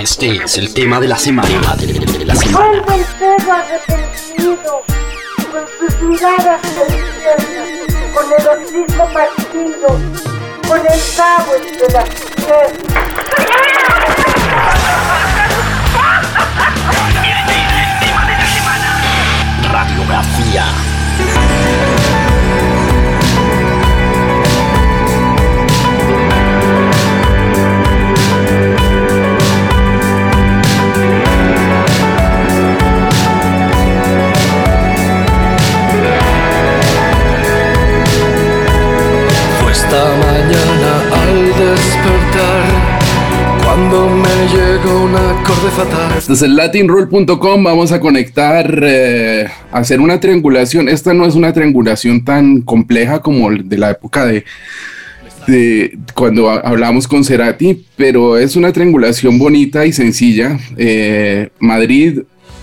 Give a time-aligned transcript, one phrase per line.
[0.00, 1.76] Este es el tema de la semana.
[1.76, 2.82] De la semana.
[2.82, 4.82] Vuelve el perro arrepentido,
[5.52, 6.60] con sus miradas
[8.14, 9.88] con el hocico partido,
[10.66, 12.90] con el cabo entre las piernas.
[19.70, 20.89] Radiografía.
[43.90, 46.46] Cuando me llegó un acorde fatal.
[46.48, 50.88] El latinroll.com vamos a conectar, eh, hacer una triangulación.
[50.88, 54.44] Esta no es una triangulación tan compleja como de la época de,
[56.14, 60.58] cuando ha- hablamos con Cerati, pero es una triangulación bonita y sencilla.
[60.76, 62.20] Eh, Madrid,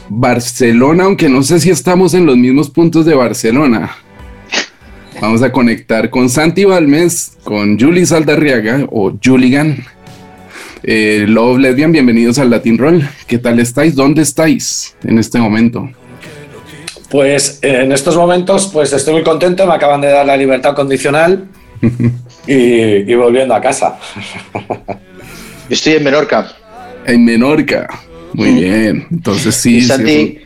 [0.09, 3.91] Barcelona, aunque no sé si estamos en los mismos puntos de Barcelona.
[5.19, 9.83] Vamos a conectar con Santi Balmes, con Julie Saldarriaga o Juligan.
[10.83, 13.07] Eh, Love Lesbian, bienvenidos al Latin Roll.
[13.27, 13.95] ¿Qué tal estáis?
[13.95, 15.89] ¿Dónde estáis en este momento?
[17.09, 20.75] Pues eh, en estos momentos pues estoy muy contento, me acaban de dar la libertad
[20.75, 21.47] condicional
[22.47, 23.97] y, y volviendo a casa.
[25.69, 26.55] Estoy en Menorca.
[27.05, 27.87] En Menorca.
[28.33, 29.07] Muy bien.
[29.09, 29.77] Entonces sí.
[29.77, 30.39] y sí, Santi,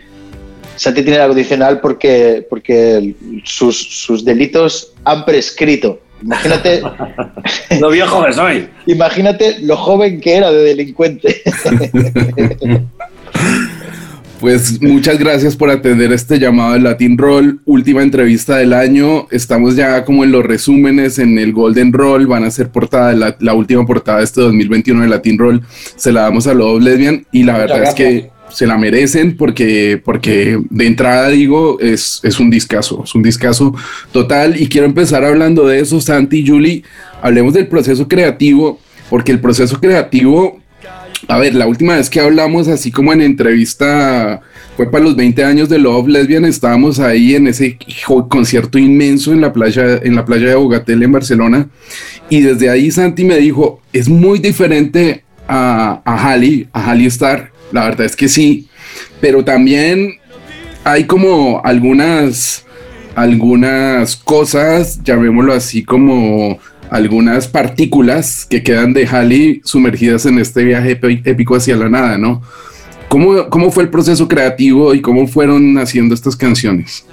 [0.76, 6.00] Santi tiene la condicional porque, porque sus, sus delitos han prescrito.
[6.22, 6.82] Imagínate,
[7.80, 8.68] Lo viejo que soy.
[8.86, 11.42] imagínate lo joven que era de delincuente.
[14.40, 17.62] Pues muchas gracias por atender este llamado de Latin Roll.
[17.66, 19.28] Última entrevista del año.
[19.30, 22.26] Estamos ya como en los resúmenes en el Golden Roll.
[22.26, 25.62] Van a ser portada, la, la última portada de este 2021 de Latin Roll.
[25.96, 30.02] Se la damos a Love Lesbian y la verdad es que se la merecen porque,
[30.04, 33.74] porque de entrada digo, es, es un discazo, es un discazo
[34.12, 34.60] total.
[34.60, 36.84] Y quiero empezar hablando de eso, Santi y Julie.
[37.22, 38.80] Hablemos del proceso creativo,
[39.10, 40.62] porque el proceso creativo
[41.28, 44.42] a ver, la última vez que hablamos, así como en entrevista,
[44.76, 46.46] fue para los 20 años de Love Lesbian.
[46.46, 47.78] Estábamos ahí en ese
[48.28, 51.70] concierto inmenso en la playa, en la playa de Bogatel en Barcelona.
[52.30, 56.34] Y desde ahí Santi me dijo: es muy diferente a, a
[56.74, 57.51] a Halley Star.
[57.72, 58.68] La verdad es que sí,
[59.20, 60.20] pero también
[60.84, 62.66] hay como algunas,
[63.16, 71.00] algunas cosas, llamémoslo así, como algunas partículas que quedan de Halley sumergidas en este viaje
[71.24, 72.42] épico hacia la nada, ¿no?
[73.08, 77.06] ¿Cómo, ¿Cómo fue el proceso creativo y cómo fueron haciendo estas canciones?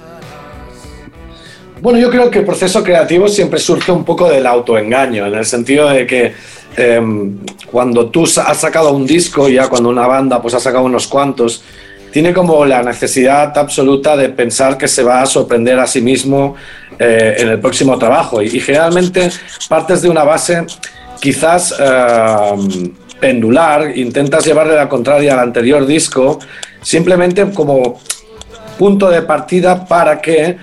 [1.81, 5.45] Bueno, yo creo que el proceso creativo siempre surge un poco del autoengaño, en el
[5.45, 6.33] sentido de que
[6.75, 11.07] em, cuando tú has sacado un disco, ya cuando una banda pues ha sacado unos
[11.07, 11.63] cuantos,
[12.11, 16.55] tiene como la necesidad absoluta de pensar que se va a sorprender a sí mismo
[16.97, 18.41] eh, en el próximo trabajo.
[18.41, 19.29] Y, y generalmente
[19.69, 20.65] partes de una base
[21.21, 26.39] quizás em, pendular, intentas llevarle la contraria al anterior disco,
[26.81, 27.99] simplemente como
[28.77, 30.57] punto de partida para que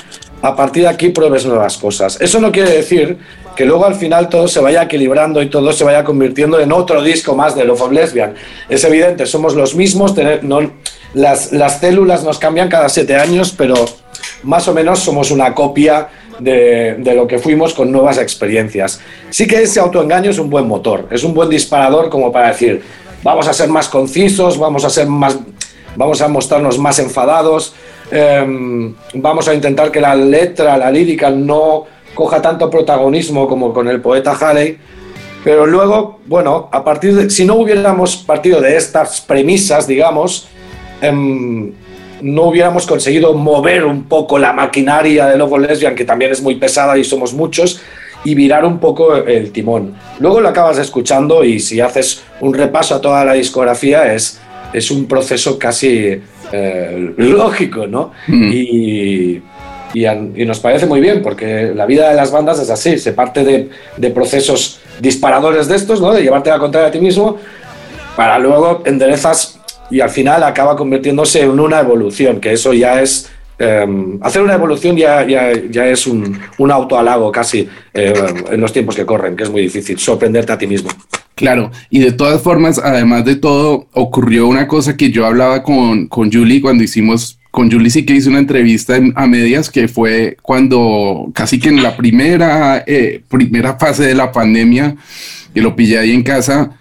[0.47, 2.21] a partir de aquí pruebes nuevas cosas.
[2.21, 3.19] Eso no quiere decir
[3.57, 7.03] que luego al final todo se vaya equilibrando y todo se vaya convirtiendo en otro
[7.03, 8.35] disco más de Love of Lesbian.
[8.69, 10.15] Es evidente, somos los mismos,
[11.15, 13.75] las, las células nos cambian cada siete años, pero
[14.45, 16.09] más o menos somos una copia
[16.39, 19.01] de, de lo que fuimos con nuevas experiencias.
[19.31, 22.83] Sí que ese autoengaño es un buen motor, es un buen disparador como para decir,
[23.25, 25.37] vamos a ser más concisos, vamos a ser más
[25.97, 27.73] vamos a mostrarnos más enfadados,
[28.11, 31.85] em, vamos a intentar que la letra, la lírica no
[32.15, 34.79] coja tanto protagonismo como con el poeta Halley,
[35.45, 40.49] pero luego, bueno, a partir de, si no hubiéramos partido de estas premisas, digamos,
[41.01, 41.73] em,
[42.21, 46.57] no hubiéramos conseguido mover un poco la maquinaria de Lobo Lesbian, que también es muy
[46.57, 47.81] pesada y somos muchos,
[48.25, 49.95] y virar un poco el timón.
[50.19, 54.41] Luego lo acabas escuchando y si haces un repaso a toda la discografía es,
[54.73, 56.21] es un proceso casi
[56.53, 58.13] eh, lógico, ¿no?
[58.29, 58.51] Mm.
[58.53, 59.43] Y,
[59.95, 62.99] y, an- y nos parece muy bien, porque la vida de las bandas es así,
[62.99, 66.13] se parte de, de procesos disparadores de estos, ¿no?
[66.13, 67.39] De llevarte la contraria a ti mismo,
[68.17, 69.61] para luego enderezas
[69.91, 73.31] y al final acaba convirtiéndose en una evolución, que eso ya es...
[73.59, 73.87] eh,
[74.21, 78.13] hacer una evolución ya, ya, ya es un, un autohalago casi eh,
[78.51, 80.91] en los tiempos que corren, que es muy difícil, sorprenderte a ti mismo.
[81.37, 86.09] Claro, y de todas formas, además de todo, ocurrió una cosa que yo hablaba con,
[86.09, 89.89] con Julie cuando hicimos con Julie sí que hice una entrevista en- a medias que
[89.89, 94.95] fue cuando casi que en la primera, eh, primera fase de la pandemia,
[95.55, 96.73] que lo pillé ahí en casa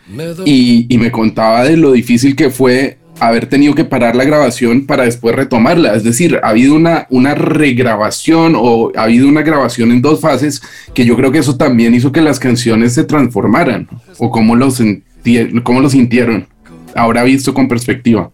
[0.45, 4.85] y, y me contaba de lo difícil que fue haber tenido que parar la grabación
[4.85, 5.93] para después retomarla.
[5.95, 10.61] Es decir, ha habido una, una regrabación o ha habido una grabación en dos fases
[10.93, 14.69] que yo creo que eso también hizo que las canciones se transformaran o cómo lo,
[14.69, 16.47] senti- cómo lo sintieron.
[16.93, 18.31] Ahora visto con perspectiva.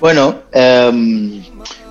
[0.00, 1.42] Bueno, em,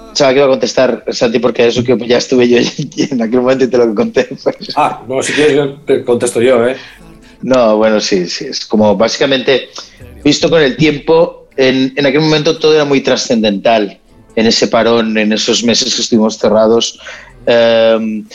[0.07, 2.57] pensaba que iba a contestar Santi porque eso que ya estuve yo
[2.98, 4.25] en aquel momento y te lo conté.
[4.25, 4.44] pues.
[4.75, 6.75] Ah, no, si quieres yo te contesto yo, ¿eh?
[7.42, 9.68] No, bueno, sí, sí, es como básicamente,
[10.23, 13.99] visto con el tiempo, en, aquel momento todo era muy trascendental
[14.35, 16.99] en ese parón, en esos meses que estuvimos cerrados.
[17.45, 18.25] em,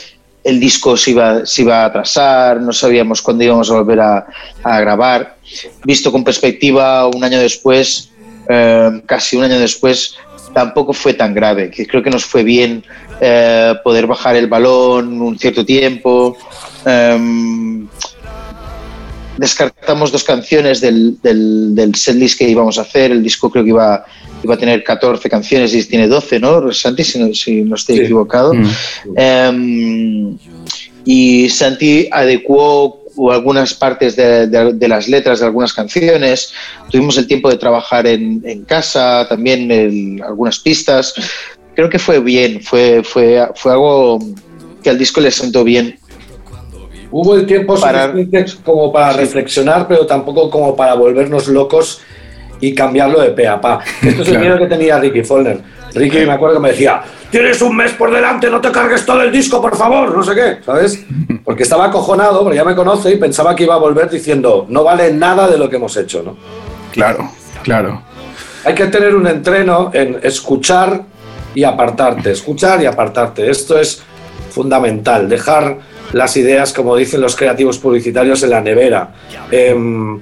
[0.43, 4.25] el disco se iba, a atrasar, no sabíamos cuándo íbamos a volver a,
[4.63, 5.35] grabar.
[5.83, 8.09] Visto con perspectiva, un año después,
[8.47, 10.15] eh, casi un año después,
[10.53, 12.83] tampoco fue tan grave, creo que nos fue bien
[13.21, 16.37] eh, poder bajar el balón un cierto tiempo.
[16.85, 17.87] Em,
[19.39, 23.11] descartamos dos canciones del, del, del setlist que íbamos a hacer.
[23.11, 24.05] El disco creo que iba,
[24.43, 27.03] iba a tener 14 canciones y tiene 12, ¿no, Santi?
[27.03, 28.01] Si no, si no estoy Sí.
[28.03, 28.53] equivocado.
[28.53, 28.67] Mm.
[29.15, 30.37] Em,
[31.05, 32.99] y Santi adecuó
[33.31, 36.53] algunas partes de, de- de las letras de algunas canciones.
[36.89, 41.13] Tuvimos el tiempo de trabajar en, en casa, también el- algunas pistas.
[41.75, 44.19] Creo que fue bien, fue, fue, fue algo
[44.83, 45.97] que al disco le sentó bien.
[47.11, 52.01] Hubo el tiempo Para- suficiente como para reflexionar, pero tampoco como para volvernos locos
[52.61, 53.79] y cambiarlo de pe a pa.
[54.01, 55.59] Esto es el miedo que tenía Ricky Follner.
[55.93, 57.01] Ricky me acuerdo que me decía,
[57.31, 60.35] tienes un mes por delante, no te cargues todo el disco, por favor, no sé
[60.35, 61.03] qué, ¿sabes?
[61.43, 64.83] Porque estaba acojonado, porque ya me conoce y pensaba que iba a volver diciendo, no
[64.83, 66.37] vale nada de lo que hemos hecho, ¿no?
[66.91, 67.27] Claro,
[67.63, 68.03] claro.
[68.65, 71.01] Hay que tener un entreno en escuchar
[71.55, 73.49] y apartarte, escuchar y apartarte.
[73.49, 74.03] Esto es
[74.51, 75.77] fundamental, dejar
[76.13, 79.13] las ideas, como dicen los creativos publicitarios, en la nevera.
[79.51, 80.19] Em,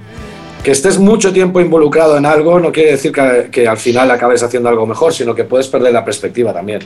[0.62, 4.42] que estés mucho tiempo involucrado en algo no quiere decir que, que al final acabes
[4.42, 6.80] haciendo algo mejor, sino que puedes perder la perspectiva también.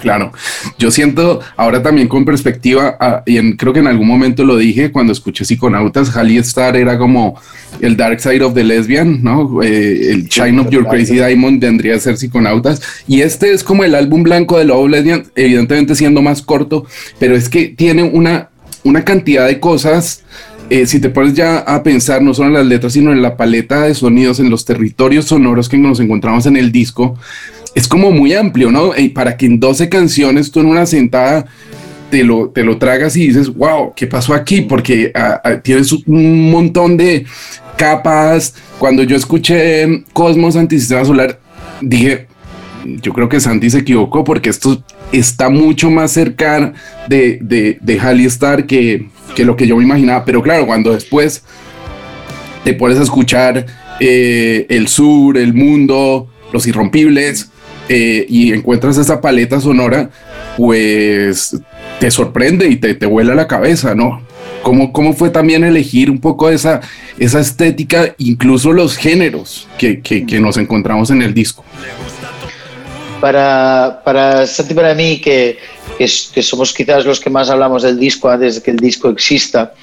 [0.00, 0.32] Claro,
[0.78, 4.56] yo siento ahora también con perspectiva, ah, y en- creo que en algún momento lo
[4.56, 7.38] dije cuando escuché Psiconautas, Hallie Star era como
[7.80, 9.62] el Dark Side of the Lesbian, ¿no?
[9.62, 13.84] Eh, el Shine of Your Crazy Diamond tendría que ser Psiconautas, y este es como
[13.84, 16.86] el álbum blanco de Love Lesbian, evidentemente siendo más corto,
[17.18, 18.48] pero es que tiene una,
[18.84, 20.22] una cantidad de cosas.
[20.70, 23.36] Eh, si te pones ya a pensar no solo en las letras, sino en la
[23.36, 27.18] paleta de sonidos, en los territorios sonoros que nos encontramos en el disco,
[27.74, 28.96] es como muy amplio, ¿no?
[28.96, 31.46] Y para que en 12 canciones tú en una sentada
[32.10, 34.60] te lo, te lo tragas y dices, wow, ¿qué pasó aquí?
[34.62, 37.24] Porque ah, ah, tienes un montón de
[37.76, 38.54] capas.
[38.78, 41.40] Cuando yo escuché Cosmos Antisistema Solar,
[41.80, 42.26] dije,
[43.02, 44.82] yo creo que Santi se equivocó porque esto
[45.12, 46.72] está mucho más cerca
[47.08, 50.24] de, de, de Hallie Star que, que lo que yo me imaginaba.
[50.24, 51.42] Pero claro, cuando después
[52.64, 53.66] te pones a escuchar
[54.00, 57.50] eh, el sur, el mundo, los irrompibles
[57.88, 60.10] eh, y encuentras esa paleta sonora,
[60.56, 61.58] pues
[61.98, 64.22] te sorprende y te, te vuela la cabeza, ¿no?
[64.62, 66.80] ¿Cómo, ¿Cómo fue también elegir un poco esa,
[67.18, 71.64] esa estética, incluso los géneros que, que, que nos encontramos en el disco?
[73.20, 75.58] Para, para Santi para mí, que,
[75.98, 79.10] que, que somos quizás los que más hablamos del disco antes de que el disco
[79.10, 79.74] exista,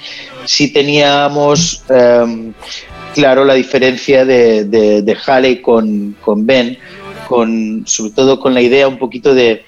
[0.46, 2.54] sí teníamos em,
[3.14, 6.78] claro la diferencia de, de, de Halley con, con Ben,
[7.28, 9.66] con, sobre todo con la idea un poquito de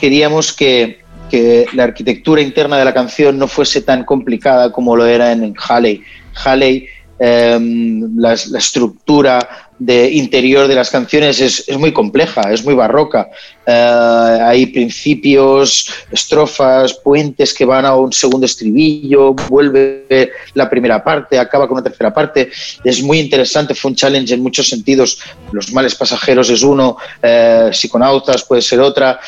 [0.00, 5.06] queríamos que, que la arquitectura interna de la canción no fuese tan complicada como lo
[5.06, 6.02] era en, en Halley.
[6.44, 6.86] Halley,
[7.18, 12.74] em, la, la estructura de interior de las canciones es, es muy compleja, es muy
[12.74, 13.28] barroca.
[13.66, 21.38] Eh, hay principios, estrofas, puentes que van a un segundo estribillo, vuelve la primera parte,
[21.38, 22.50] acaba con una tercera parte.
[22.84, 25.18] Es muy interesante, fue un challenge en muchos sentidos.
[25.52, 29.20] Los males pasajeros es uno, eh, psiconautas puede ser otra.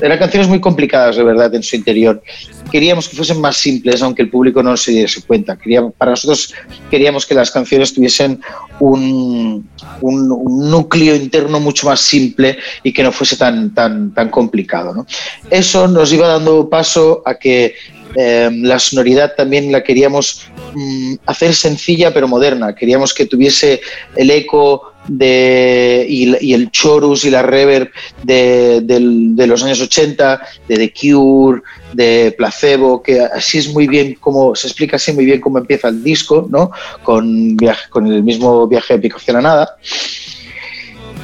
[0.00, 2.22] Eran canciones muy complicadas, de verdad, en su interior.
[2.70, 5.56] Queríamos que fuesen más simples, aunque el público no se diese cuenta.
[5.56, 6.54] Queríamos, para nosotros
[6.90, 8.40] queríamos que las canciones tuviesen
[8.78, 9.68] un,
[10.00, 14.94] un, un núcleo interno mucho más simple y que no fuese tan, tan, tan complicado.
[14.94, 15.06] ¿no?
[15.50, 17.74] Eso nos iba dando paso a que
[18.16, 20.42] eh, la sonoridad también la queríamos
[20.74, 22.74] mm, hacer sencilla pero moderna.
[22.74, 23.80] Queríamos que tuviese
[24.16, 27.90] el eco de, y, el chorus y la reverb
[28.22, 34.16] de, de los años 80, de The Cure, de Placebo, que así es muy bien
[34.20, 36.70] como se explica así muy bien cómo empieza el disco, ¿no?
[37.02, 39.76] Con, viaje, con el mismo viaje épico hacia la nada.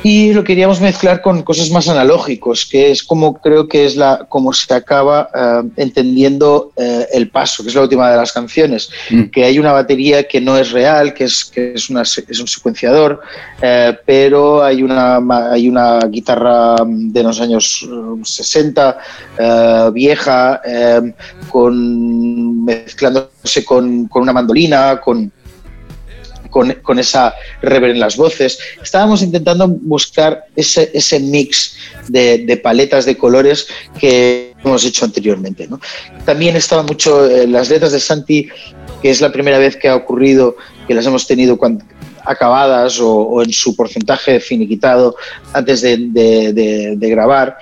[0.03, 4.27] Y lo queríamos mezclar con cosas más analógicos, que es como creo que es la
[4.29, 8.91] como se acaba eh, entendiendo eh, el paso, que es la última de las canciones,
[9.11, 9.25] Mm.
[9.31, 12.49] que hay una batería que no es real, que es, que es, una, es un
[12.49, 13.21] secuenciador,
[13.63, 18.99] eh, pero hay una, hay una guitarra de los años eh, 60,
[19.39, 20.61] eh, vieja,
[21.51, 25.33] con, mezclándose con, con una mandolina, con,
[26.57, 28.59] con, con esa reverb en las voces.
[28.83, 31.77] Estábamos intentando buscar ese, ese mix
[32.09, 33.67] de, de paletas de colores
[34.01, 35.67] que hemos hecho anteriormente.
[35.69, 35.79] ¿no?
[36.25, 38.49] También estaba mucho eh, las letras de Santi,
[39.03, 40.57] que es la primera vez que ha ocurrido
[40.89, 41.83] que las hemos tenido cuan-
[42.25, 45.15] acabadas o, o en su porcentaje finiquitado
[45.53, 45.99] antes de-
[46.55, 47.59] de- de grabar.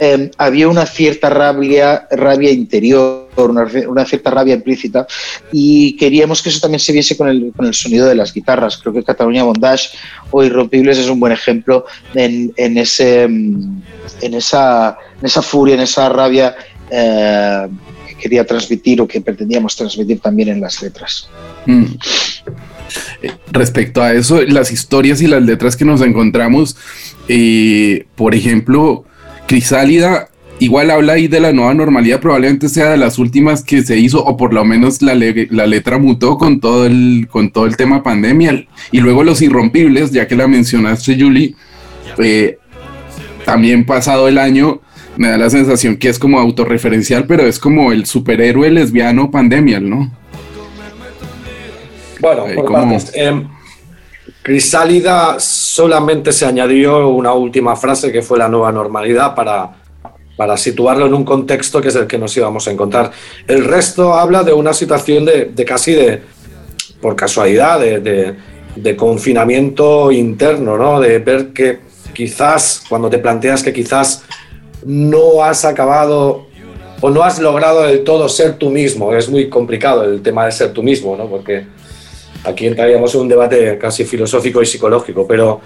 [0.00, 5.06] Eh, había una cierta rabia, rabia interior, una, una cierta rabia implícita
[5.52, 8.78] y queríamos que eso también se viese con el, con el sonido de las guitarras.
[8.78, 9.90] Creo que Cataluña Bondage
[10.30, 13.84] o Irrompibles es un buen ejemplo en, en ese, en,
[14.20, 16.56] esa, en esa furia, en esa rabia
[16.90, 17.68] eh,
[18.08, 21.28] que quería transmitir o que pretendíamos transmitir también en las letras.
[21.66, 21.84] Mm.
[23.22, 26.76] Eh, Respecto a eso, las historias y las letras que nos encontramos,
[27.28, 29.04] eh, por ejemplo,
[29.46, 33.98] Crisálida igual habla ahí de la nueva normalidad, probablemente sea de las últimas que se
[33.98, 37.66] hizo, o por lo menos la, le- la letra mutó con todo, el, con todo
[37.66, 38.66] el tema pandemia.
[38.92, 41.54] Y luego Los Irrompibles, ya que la mencionaste, Julie,
[42.18, 42.58] eh,
[43.44, 44.80] también pasado el año,
[45.16, 49.88] me da la sensación que es como autorreferencial, pero es como el superhéroe lesbiano pandemial,
[49.88, 50.10] ¿no?
[52.20, 52.78] Bueno, Eh, por ¿cómo?
[52.92, 53.12] partes.
[53.14, 53.48] Em,
[54.42, 59.70] Crisálida solamente se añadió una última frase que fue la nueva normalidad para,
[60.36, 63.10] para situarlo en un contexto que es el que nos íbamos a encontrar.
[63.46, 66.20] El resto habla de una situación de, casi de,
[67.00, 68.34] por casualidad, de, de-
[68.76, 71.00] de confinamiento interno, ¿no?
[71.00, 71.78] De ver que
[72.12, 74.22] quizás, cuando te planteas que quizás
[74.84, 76.46] no has acabado
[77.00, 79.14] o no has logrado del todo ser tú mismo.
[79.14, 81.26] Es muy complicado el tema de ser tú mismo, ¿no?
[81.26, 81.64] Porque
[82.44, 85.60] aquí entraríamos en un debate casi filosófico y psicológico, pero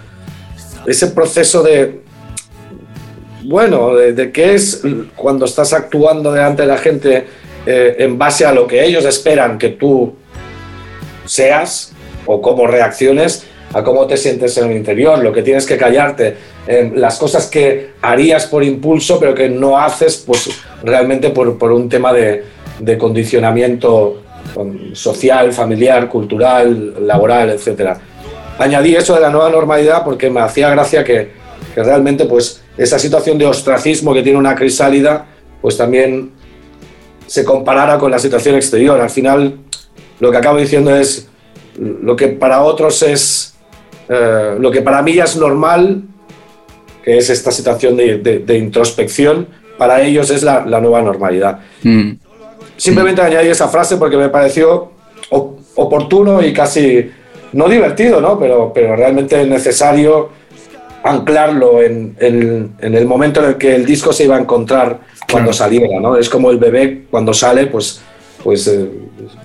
[0.87, 2.03] ese proceso de,
[3.50, 4.80] bueno, de, qué es
[5.16, 7.25] cuando estás actuando delante de la gente
[7.66, 10.14] eh, en base a lo que ellos esperan que tú
[11.25, 11.90] seas
[12.26, 16.37] o cómo reacciones, a cómo te sientes en el interior, lo que tienes que callarte,
[16.69, 20.49] eh, las cosas que harías por impulso pero que no haces pues
[20.85, 22.45] realmente por, por un tema de,
[22.78, 24.23] de condicionamiento
[24.54, 27.97] um, social, familiar, cultural, laboral, etc.
[28.61, 31.39] Añadí eso de la nueva normalidad porque me hacía gracia que,
[31.75, 35.27] que realmente pues esa situación de ostracismo que tiene una crisálida
[35.61, 36.31] pues también
[37.27, 39.00] se comparara con la situación exterior.
[39.00, 39.59] Al final
[40.19, 41.29] lo que acabo diciendo es
[41.79, 43.55] lo que para otros es
[44.09, 46.03] eh, lo que para mí ya es normal,
[47.05, 49.47] que es esta situación de, de- de introspección,
[49.79, 51.61] para ellos es la, la nueva normalidad.
[51.85, 52.12] Mm.
[52.77, 54.91] Simplemente añadí esa frase porque me pareció
[55.31, 57.11] op- oportuno y casi
[57.53, 58.39] no divertido, ¿no?
[58.39, 60.31] Pero, pero realmente necesario
[61.11, 65.00] anclarlo en, en- en el momento en el que el disco se iba a encontrar
[65.31, 66.17] cuando saliera, ¿no?
[66.17, 68.00] Es como el bebé cuando sale, pues,
[68.43, 68.88] pues eh,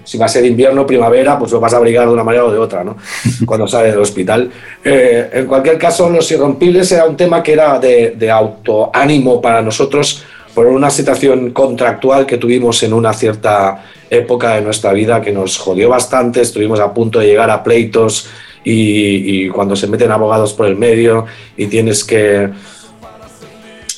[0.03, 2.51] si va a ser invierno, primavera, pues lo vas a abrigar de una manera o
[2.51, 2.95] de otra, ¿no?
[3.45, 4.49] Cuando sale del hospital.
[4.83, 9.61] Eh, en cualquier caso, Los Irrompibles era un tema que era de, de autoánimo para
[9.61, 15.33] nosotros por una situación contractual que tuvimos en una cierta época de nuestra vida que
[15.33, 18.29] nos jodió bastante, estuvimos a punto de llegar a pleitos
[18.65, 22.49] y, y cuando se meten abogados por el medio y tienes que...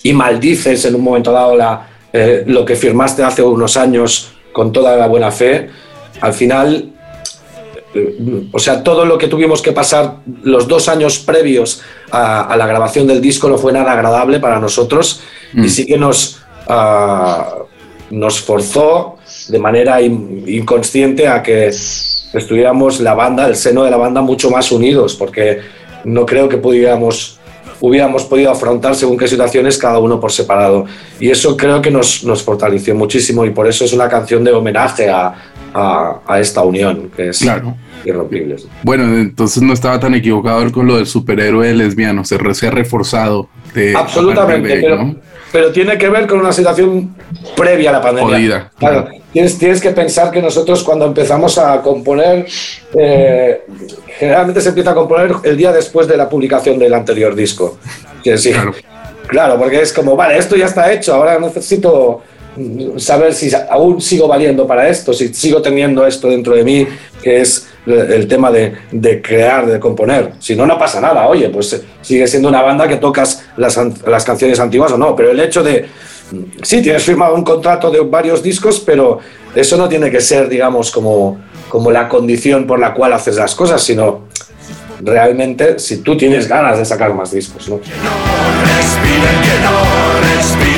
[0.04, 4.72] y maldices en un momento dado la, eh, lo que firmaste hace unos años con
[4.72, 5.70] toda la buena fe,
[6.22, 6.92] al final
[7.94, 11.82] eh, o sea, todo lo que tuvimos que pasar los dos años previos
[12.12, 15.22] a, a la grabación del disco no fue nada agradable para nosotros
[15.54, 17.56] y sí que nos, ah,
[18.10, 19.17] nos forzó
[19.50, 21.68] de manera in- inconsciente a que
[22.34, 25.60] estuviéramos la banda, el seno de la banda mucho más unidos, porque
[26.04, 27.39] no creo que pudiéramos,
[27.80, 30.86] hubiéramos podido afrontar según qué situaciones cada uno por separado.
[31.20, 34.51] Y eso creo que nos, nos fortaleció muchísimo y por eso es una canción de
[34.51, 35.34] homenaje a,
[35.74, 37.75] a- a esta unión, que es Claro.
[38.06, 38.68] Irrompibles.
[38.84, 43.50] Bueno, entonces no estaba tan equivocado con lo del superhéroe lesbiano, se, se ha reforzado.
[43.74, 45.16] de- Absolutamente, de ahí, pero, ¿no?
[45.51, 47.16] pero tiene que ver con una situación
[47.56, 48.36] previa a la pandemia.
[48.36, 49.17] Jodida, Claro, claro.
[49.34, 52.46] Tienes, tienes que pensar que nosotros cuando empezamos a componer,
[52.98, 53.62] eh,
[54.18, 57.78] generalmente se empieza a componer el día después de la publicación del anterior disco.
[58.24, 58.74] Que sí, Claro.
[59.28, 62.22] claro, porque es como, vale, esto ya está hecho, ahora necesito
[62.98, 66.88] saber si aún sigo valiendo para esto, si sigo teniendo esto dentro de mí,
[67.22, 70.34] que es el tema de, de, crear, de componer.
[70.40, 71.28] Si no, no pasa nada.
[71.28, 75.32] Oye, pues sigue siendo una banda que tocas las, las canciones antiguas o no, pero
[75.32, 75.86] el hecho de,
[76.62, 79.20] sí, tienes firmado un contrato de varios discos, pero
[79.56, 83.56] eso no tiene que ser, digamos, como, como la condición por la cual haces las
[83.56, 84.28] cosas, sino
[85.02, 87.70] realmente si tú tienes ganas de sacar más discos.
[87.70, 87.80] ¿no?
[87.80, 88.38] Que no
[89.42, 89.82] que no
[90.36, 90.77] respiren,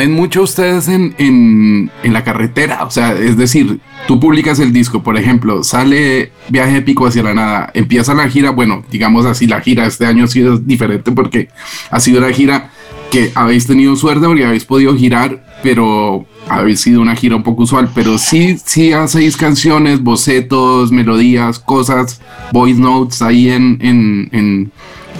[0.00, 2.84] componen mucho ustedes en, en, en la carretera.
[2.84, 7.34] O sea, es decir, tú publicas el disco, por ejemplo, sale Viaje épico hacia la
[7.34, 11.48] nada, empieza la gira, bueno, digamos así, la gira este año ha sido diferente porque
[11.90, 12.70] ha sido una gira
[13.10, 17.64] que habéis tenido suerte porque habéis podido girar, pero habéis sido una gira un poco
[17.64, 22.20] usual, pero sí, sí hacéis canciones, bocetos, melodías, cosas,
[22.52, 24.72] voice notes ahí en, en, en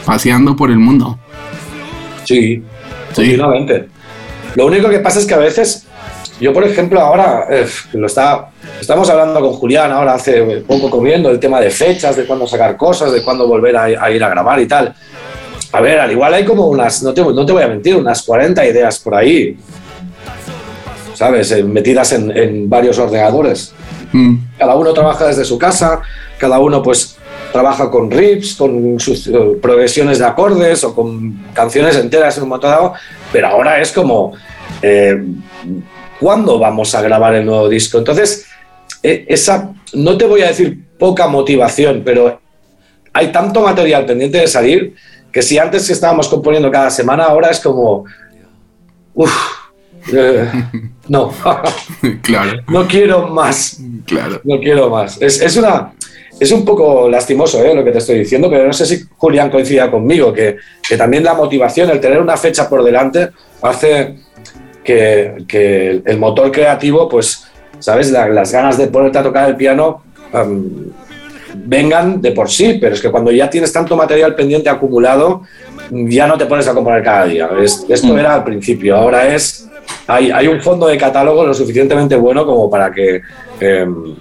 [0.06, 1.18] paseando por el mundo.
[2.24, 2.62] Sí,
[3.12, 3.22] Sí.
[3.22, 3.88] continuamente.
[4.54, 5.86] Lo único que pasa es que a veces,
[6.40, 8.48] yo por ejemplo ahora, eh, lo está,
[8.80, 12.76] estamos hablando con Julián ahora hace poco comiendo el tema de fechas, de cuándo sacar
[12.76, 14.94] cosas, de cuándo volver a, a ir a grabar y tal.
[15.72, 18.22] A ver, al igual hay como unas, no te, no te voy a mentir, unas
[18.22, 19.56] 40 ideas por ahí,
[21.14, 21.52] ¿sabes?
[21.52, 23.72] Eh, metidas en, en varios ordenadores.
[24.12, 26.00] Mm, Cada uno trabaja desde su casa,
[26.38, 27.16] cada uno pues
[27.52, 32.48] trabaja con riffs, con sus eh, progresiones de acordes o con canciones enteras en un
[32.50, 32.94] momento dado,
[33.32, 34.32] pero ahora es como,
[34.82, 35.22] eh,
[36.18, 37.98] ¿cuándo vamos a grabar el nuevo disco?
[37.98, 38.46] Entonces,
[39.02, 42.40] eh, esa, no te voy a decir poca motivación, pero
[43.12, 44.94] hay tanto material pendiente de salir
[45.32, 48.04] que si antes estábamos componiendo cada semana, ahora es como,
[49.14, 49.60] uff,
[51.08, 51.32] no,
[52.22, 53.78] claro, no quiero más.
[54.06, 54.40] claro.
[54.44, 55.20] No quiero más.
[55.20, 55.92] Es, es una,
[56.40, 57.74] es un poco lastimoso ¿eh?
[57.74, 60.56] lo que te estoy diciendo, pero no sé si Julián coincida conmigo, que,
[60.88, 63.28] que también la motivación, el tener una fecha por delante,
[63.62, 64.16] hace
[64.82, 67.44] que, que el motor creativo, pues,
[67.78, 68.10] ¿sabes?
[68.10, 70.02] La- las ganas de ponerte a tocar el piano
[71.54, 75.42] vengan de por sí, pero es que cuando ya tienes tanto material pendiente acumulado,
[75.90, 77.50] ya no te pones a componer cada día.
[77.62, 78.18] Es- esto Mm.
[78.18, 79.66] era al principio, ahora es...
[80.06, 83.22] Hay, hay un fondo de catálogo lo suficientemente bueno como para que
[83.60, 84.14] em,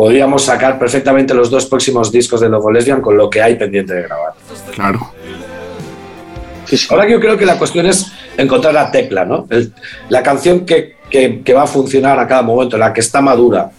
[0.00, 3.92] podríamos sacar perfectamente los dos próximos discos de Logo Lesbian con lo que hay pendiente
[3.92, 4.32] de grabar.
[4.74, 5.12] Claro.
[6.64, 6.86] Sí, sí.
[6.88, 8.06] Ahora yo creo que la cuestión es
[8.38, 9.46] encontrar la tecla, ¿no?
[9.50, 9.74] El-
[10.08, 13.72] la canción que, que- que va a funcionar a cada momento, la que está madura,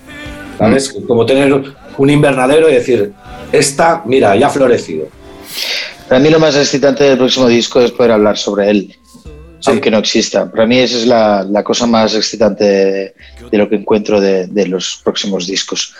[0.60, 0.96] ¿sabes?
[1.08, 1.52] Como tener
[1.98, 3.14] un invernadero y decir,
[3.52, 5.08] esta, mira, ya ha florecido.
[6.08, 8.96] Para mí lo más excitante del próximo disco es poder hablar sobre él,
[9.62, 9.70] Sí.
[9.72, 10.50] aunque no exista.
[10.52, 13.14] Para mí esa es la, la cosa más excitante de,
[13.52, 15.94] de lo que encuentro de, de los próximos discos.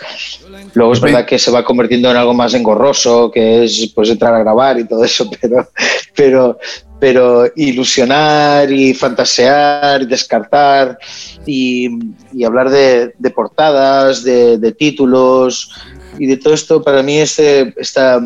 [0.74, 4.10] Luego es Ve- verdad que se va convirtiendo en algo más engorroso, que es pues
[4.10, 5.68] entrar a grabar y todo eso, pero,
[6.16, 6.58] pero,
[6.98, 10.98] pero ilusionar y fantasear y descartar
[11.46, 11.88] y,
[12.32, 15.70] y hablar de, de portadas, de, de títulos
[16.18, 18.20] y de todo esto, para mí este, esta,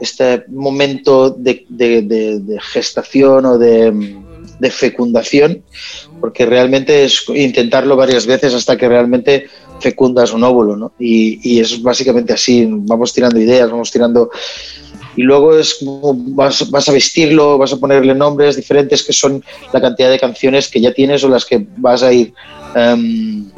[0.00, 3.92] este momento de- de gestación o de,
[4.62, 5.62] de fecundación,
[6.20, 9.46] porque realmente es intentarlo varias veces hasta que realmente
[9.80, 10.92] fecundas un óvulo, ¿no?
[10.98, 14.30] Y, es básicamente así, vamos tirando ideas, vamos tirando...
[15.14, 19.44] Y luego es como vas, vas a vestirlo, vas a ponerle nombres diferentes que son
[19.72, 22.32] la cantidad de canciones que ya tienes o las que vas a ir...
[22.74, 23.50] em,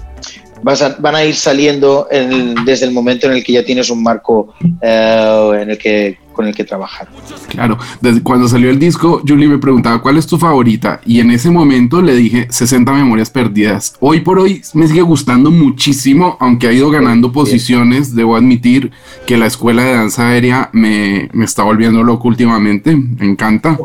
[0.65, 3.91] vas a- van a ir saliendo en- desde el momento en el que ya tienes
[3.91, 7.07] un marco eh, en el que, con el que trabajar.
[7.49, 11.31] Claro, desde cuando salió el disco, Julie me preguntaba cuál es tu favorita y en
[11.31, 13.95] ese momento le dije 60 memorias perdidas.
[14.01, 18.91] Hoy por hoy me sigue gustando muchísimo, aunque ha ido ganando posiciones, debo admitir
[19.27, 23.79] que la escuela de danza aérea me, me está volviendo loco últimamente, me encanta.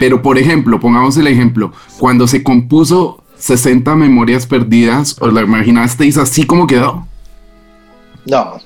[0.00, 6.16] Pero por ejemplo, pongamos el ejemplo, cuando se compuso 60 memorias perdidas, ¿os la imaginasteis
[6.16, 7.08] así como quedó?
[8.24, 8.60] No.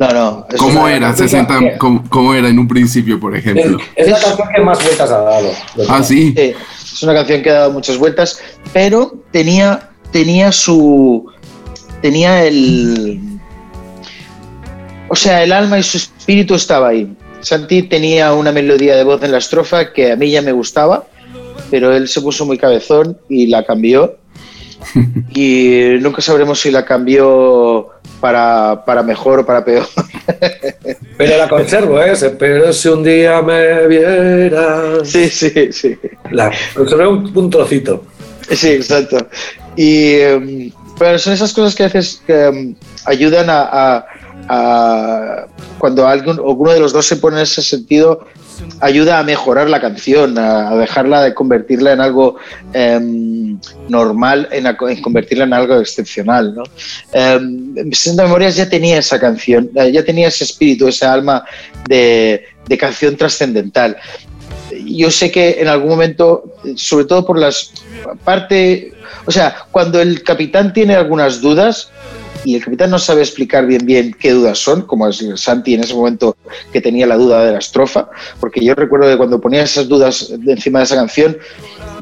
[0.00, 0.46] No, no.
[0.50, 1.78] es ¿Cómo era 60?
[1.78, 3.78] ¿Cómo, cómo era en un principio, por Es, ejemplo?
[3.94, 5.50] es la canción que más vueltas ha dado.
[5.88, 6.34] Ah, sí.
[6.36, 6.52] Sí,
[6.94, 8.40] es una canción que ha dado muchas vueltas,
[8.72, 11.24] pero tenía, tenía su.
[12.02, 13.20] tenía el.
[15.08, 17.16] O sea, el alma y su espíritu estaba ahí.
[17.40, 21.06] Santi tenía una melodía de voz en la estrofa que a mí ya me gustaba,
[21.74, 24.16] pero él se puso muy cabezón y la cambió.
[25.34, 27.88] Y nunca sabremos si la cambió
[28.20, 29.84] para, para mejor o para peor.
[31.18, 32.12] Pero la conservo, ¿eh?
[32.38, 35.08] Pero si un día me vieras.
[35.08, 35.98] Sí, sí, sí.
[36.30, 38.04] La conservé un, un trocito.
[38.50, 39.16] Sí, exacto.
[39.74, 42.74] Y em, bueno, son esas cosas que a veces que, em,
[43.06, 44.06] ayudan a, a-
[44.48, 45.46] a-
[45.78, 48.26] cuando alguien o uno de los dos se pone en ese sentido,
[48.80, 52.36] ayuda a mejorar la canción, a, dejarla de convertirla en algo
[52.72, 56.54] em, normal, en, a- en convertirla en algo excepcional.
[56.54, 56.62] ¿no?
[57.12, 61.44] Em, 60 Memorias ya tenía esa canción, eh, ya tenía ese espíritu, esa alma
[61.88, 63.96] de, de canción trascendental
[64.86, 67.70] yo sé que en algún momento, sobre todo por las
[68.24, 68.92] parte,
[69.26, 71.90] o sea, cuando el capitán tiene algunas dudas
[72.44, 75.82] y el capitán no sabe explicar bien bien qué dudas son, como es Santi en
[75.84, 76.36] ese momento
[76.72, 78.08] que tenía la duda de la estrofa,
[78.40, 81.36] porque yo recuerdo que cuando ponía esas dudas encima de esa canción,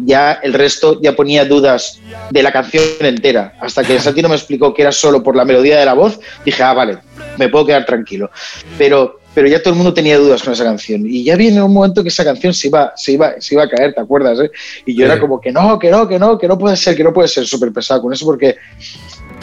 [0.05, 2.01] ya el resto ya ponía dudas
[2.31, 5.45] de la canción entera, hasta que Santi no me explicó que era solo por la
[5.45, 6.99] melodía de la voz, dije, ah, vale,
[7.39, 8.31] me puedo quedar tranquilo.
[8.79, 11.07] Pero pero ya todo el mundo tenía dudas con esa canción.
[11.07, 13.69] Y ya viene un momento que esa canción se iba, se iba, se iba a
[13.69, 14.39] caer, ¿te acuerdas?
[14.41, 14.51] eh?
[14.85, 15.11] Y yo Sí.
[15.11, 17.29] era como que no, que no, que no, que no puede ser, que no puede
[17.29, 18.57] ser súper pesado con eso, porque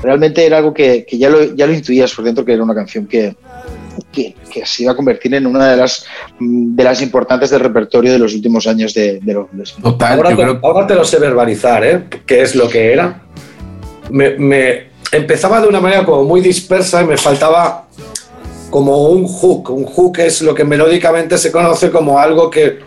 [0.01, 2.75] realmente era algo que, que ya, lo, ya lo intuías por dentro, que era una
[2.75, 3.35] canción que,
[4.11, 6.05] que, que se iba a convertir en una de las,
[6.39, 9.75] mm, de las importantes del repertorio de los últimos años de, de los Beatles.
[9.81, 12.03] Total, Ahora yo te, creo ahora te lo sé verbalizar, ¿eh?
[12.25, 13.23] ¿Qué es lo que era?
[14.09, 17.87] Me, me- empezaba de una manera como muy dispersa y me faltaba
[18.69, 19.69] como un hook.
[19.71, 22.79] Un hook es lo que melódicamente se conoce como algo que,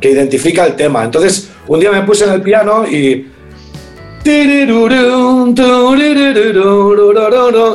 [0.00, 1.04] que identifica el tema.
[1.04, 3.28] Entonces, un día me puse en el piano y...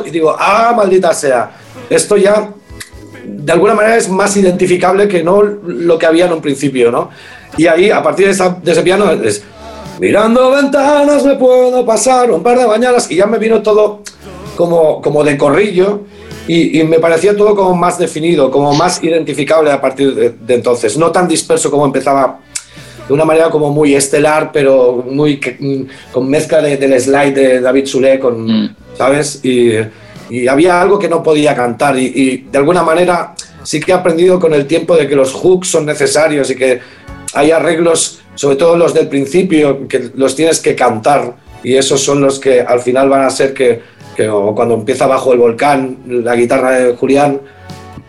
[0.06, 1.50] Y digo, ah, maldita sea.
[1.90, 2.50] Esto ya
[3.24, 7.10] de alguna manera es más identificable que no lo que había en un principio, ¿no?
[7.56, 9.42] Y ahí, a partir de, esa- de ese piano, es
[10.00, 14.02] mirando ventanas me puedo pasar un par de mañanas y ya me vino todo
[14.56, 16.02] como, como de corrillo
[16.46, 20.54] y, y me parecía todo como más definido, como más identificable a partir de, de
[20.54, 22.38] entonces, no tan disperso como empezaba
[23.08, 27.60] de una manera como muy estelar, pero muy mm, con mezcla de- del slide de
[27.60, 28.76] David Sule, con, Mm.
[28.96, 29.40] ¿sabes?
[29.44, 29.72] Y,
[30.30, 33.94] y había algo que no podía cantar y, y de alguna manera sí que he
[33.94, 36.80] aprendido con el tiempo de que los hooks son necesarios y que
[37.34, 42.20] hay arreglos, sobre todo los del principio, que los tienes que cantar y esos son
[42.20, 43.80] los que al final van a ser que,
[44.16, 47.40] que o cuando empieza bajo el volcán la guitarra de Julián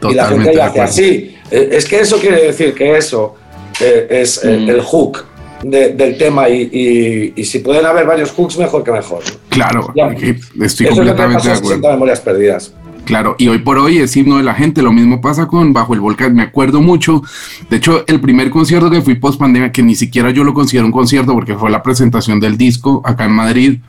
[0.09, 1.35] y la gente hace así.
[1.51, 3.35] Eh, Es que eso quiere decir que eso
[3.81, 4.69] eh, es eh, Mm.
[4.69, 5.25] el hook
[5.63, 9.21] de- del tema y, y- y si pueden haber varios hooks, mejor que mejor.
[9.49, 10.07] Claro, Ya.
[10.11, 11.67] estoy eso es lo que completamente de acuerdo.
[11.67, 12.73] 60 Memorias Perdidas.
[13.05, 14.81] Claro, y hoy por hoy es himno de la gente.
[14.83, 16.35] Lo mismo pasa con Bajo el Volcán.
[16.35, 17.23] Me acuerdo mucho.
[17.69, 20.85] De hecho, el primer concierto que fui post pandemia, que ni siquiera yo lo considero
[20.85, 23.79] un concierto porque fue la presentación del disco acá en Madrid.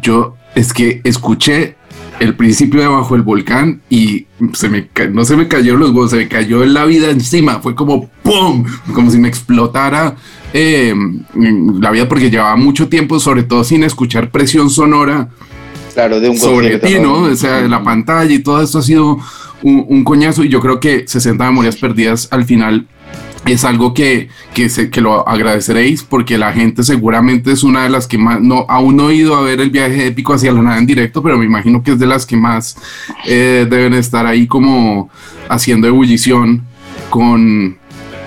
[0.00, 1.76] Yo es que escuché
[2.22, 6.10] el principio de Bajo el Volcán y se me no se me cayeron los huevos,
[6.10, 7.60] se me cayó la vida encima.
[7.60, 8.64] Fue como ¡pum!
[8.94, 10.14] Como si me explotara
[10.52, 10.94] eh,
[11.34, 15.30] la vida porque llevaba mucho tiempo, sobre todo sin escuchar presión sonora
[15.94, 17.22] Claro, de un sobre ti, ¿no?
[17.22, 19.18] O sea, la pantalla y todo esto ha sido
[19.62, 22.86] un, un coñazo y yo creo que 60 memorias perdidas al final
[23.44, 27.90] es algo que, que, se- que lo agradeceréis porque la gente seguramente es una de
[27.90, 30.62] las que más, no, aún no he ido a ver el viaje épico hacia la
[30.62, 32.76] nada en directo, pero me imagino que es de las que más
[33.26, 35.10] eh, deben estar ahí como
[35.48, 36.62] haciendo ebullición
[37.10, 37.76] con,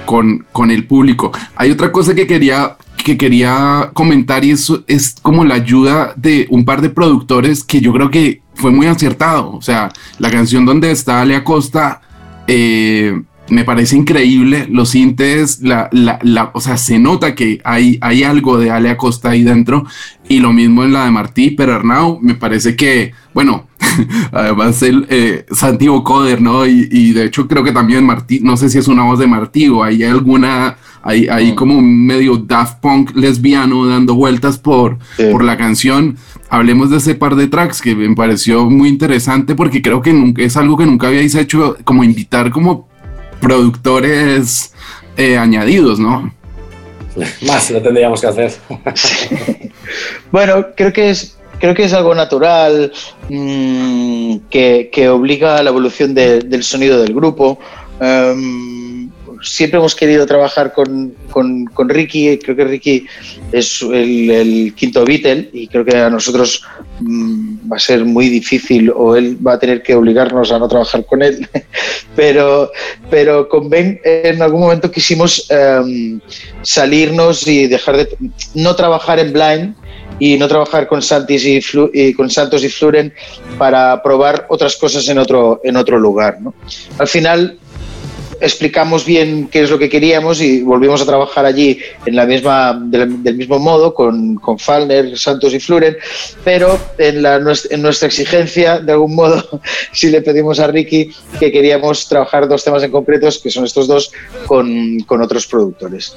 [0.06, 1.32] con, con el público.
[1.56, 6.45] Hay otra cosa que quería, que quería comentar y eso es como la ayuda de
[6.49, 9.51] un par de productores que yo creo que fue muy acertado.
[9.54, 12.01] O sea, la canción donde está Ale Acosta
[12.47, 14.67] eh, me parece increíble.
[14.69, 18.89] Los sintes, la, la, la- o sea, se nota que hay, hay algo de Ale
[18.89, 19.86] Acosta ahí dentro.
[20.27, 23.67] Y lo mismo en la de Martí, pero Arnau, me parece que, bueno,
[24.31, 26.65] además el eh, Santi Coder, ¿no?
[26.65, 29.27] Y, y de hecho creo que también Martí, no sé si es una voz de
[29.27, 31.55] Martí o hay alguna, hay, hay Mm.
[31.55, 35.25] como un medio Daft Punk lesbiano dando vueltas por, Sí.
[35.31, 36.17] por la canción.
[36.49, 40.41] Hablemos de ese par de tracks que me pareció muy interesante porque creo que nunca,
[40.41, 42.88] es algo que nunca habíais hecho, como invitar como
[43.41, 44.74] productores
[45.17, 46.34] eh, añadidos, ¿no?
[47.48, 48.54] Más lo tendríamos que hacer.
[50.32, 52.91] Bueno, creo que es, creo que es algo natural
[53.30, 57.60] mm, que, que obliga a la evolución de- del sonido del grupo.
[58.02, 58.74] Em,
[59.45, 63.05] siempre hemos querido trabajar con, con- con Ricky, creo que Ricky
[63.51, 66.63] es el, el quinto Beatle y creo que a nosotros
[66.99, 70.67] mm, va a ser muy difícil o él va a tener que obligarnos a no
[70.67, 71.47] trabajar con él.
[72.15, 72.71] pero,
[73.10, 76.19] pero con Ben en algún momento quisimos em,
[76.62, 78.10] salirnos y dejar de
[78.55, 79.75] no trabajar en blind
[80.17, 83.13] y no trabajar con Santis y, Flu- y con Santos y Fluren
[83.58, 86.53] para probar otras cosas en otro en otro lugar ¿no?
[86.97, 87.58] al final
[88.41, 92.80] explicamos bien qué es lo que queríamos y volvimos a trabajar allí en la misma
[92.86, 95.95] del, del mismo modo con, con Falner, Santos y Fluren,
[96.43, 97.36] pero en, la,
[97.69, 99.62] en nuestra exigencia, de algún modo,
[99.93, 103.88] sí le pedimos a Ricky que queríamos trabajar dos temas en concretos, que son estos
[103.88, 104.12] dos,
[104.48, 106.15] con, con otros productores.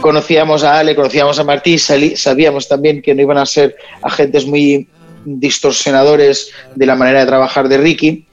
[0.00, 4.46] Conocíamos a Ale, conocíamos a Martí, salí- sabíamos también que no iban a ser agentes
[4.46, 4.88] muy
[5.24, 8.26] distorsionadores de la manera de trabajar de Ricky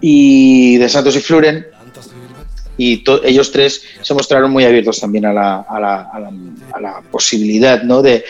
[0.00, 1.66] y de Santos y Fluren,
[2.80, 6.32] y ellos tres se mostraron muy abiertos también a la, a la- a la-
[6.72, 8.00] a la posibilidad ¿no?
[8.00, 8.24] de,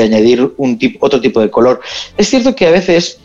[0.00, 1.80] añadir un tipo, otro tipo de color.
[2.16, 3.18] Es cierto que a veces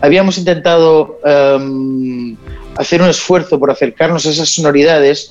[0.00, 2.36] habíamos intentado em,
[2.76, 5.30] hacer un esfuerzo por acercarnos a esas sonoridades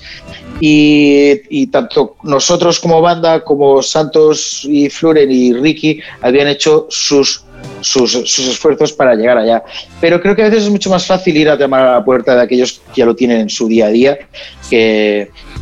[0.59, 7.43] y, y tanto nosotros como banda como Santos y Fluren y Ricky habían hecho sus,
[7.81, 9.63] sus, esfuerzos para llegar allá.
[9.99, 12.35] Pero creo que a veces es mucho más fácil ir a llamar a la puerta
[12.35, 14.17] de aquellos que ya lo tienen en su día a día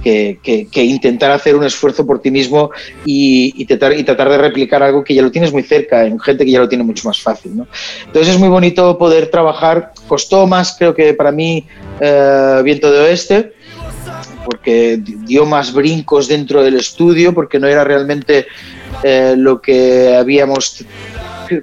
[0.04, 2.72] que, intentar hacer un esfuerzo por ti mismo
[3.06, 3.96] y, tratar,
[4.30, 6.84] de replicar algo que ya lo tienes muy cerca, en gente que ya lo tiene
[6.84, 7.58] mucho más fácil.
[7.58, 7.68] ¿no?
[8.06, 9.94] Entonces es muy bonito poder trabajar.
[10.08, 11.66] Costó más, creo que para mí,
[12.00, 13.54] eh, Viento de Oeste,
[14.46, 18.46] porque dio más brincos dentro del estudio, porque no era realmente
[19.04, 20.86] eh, lo que habíamos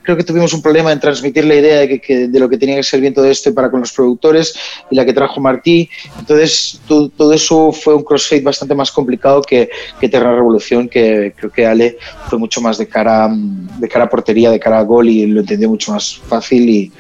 [0.03, 2.59] creo que tuvimos un problema en transmitir la idea de, que, que- de lo que
[2.59, 4.55] tenía que ser Viento de Este para con los productores
[4.91, 5.89] y la que trajo Martí.
[6.19, 9.69] Entonces, tu- todo eso fue un crossfade bastante más complicado que,
[10.01, 14.05] que Terra Revolución, que creo que Ale fue mucho más de cara, mm, de cara
[14.05, 16.69] a portería, de cara a gol y lo entendió mucho más fácil.
[16.69, 16.93] Y,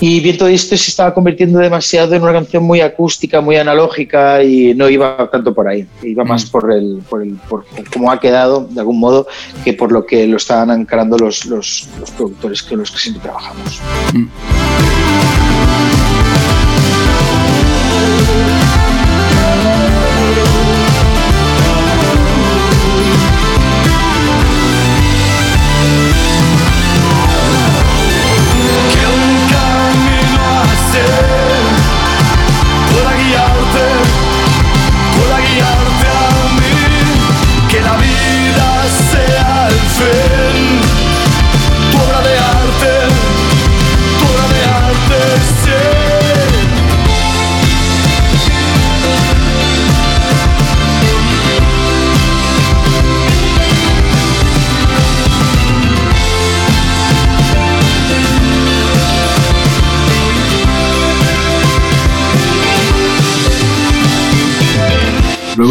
[0.00, 4.44] y Viento de Este se estaba convirtiendo demasiado en una canción muy acústica, muy analógica
[4.44, 5.88] y no iba tanto por ahí.
[6.04, 9.26] Iba más por el, por el por cómo ha quedado, de algún modo,
[9.64, 13.22] que por lo que lo estaban encarando los, los, los productores con los que siempre
[13.22, 13.80] trabajamos.
[14.14, 16.07] que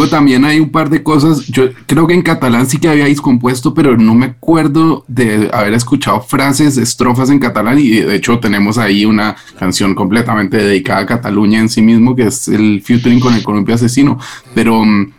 [0.05, 3.73] También hay un par de cosas, yo creo que en catalán sí que habíais compuesto,
[3.73, 8.77] pero no me acuerdo de haber escuchado frases, estrofas en catalán y de hecho tenemos
[8.77, 13.33] ahí una canción completamente dedicada a Cataluña en sí mismo, que es el featuring con
[13.33, 14.19] el columpio asesino,
[14.53, 15.12] pero mm,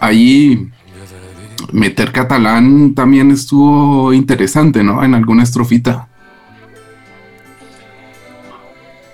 [0.00, 0.68] ahí
[1.72, 5.04] meter catalán también estuvo interesante, ¿no?
[5.04, 6.08] En alguna estrofita.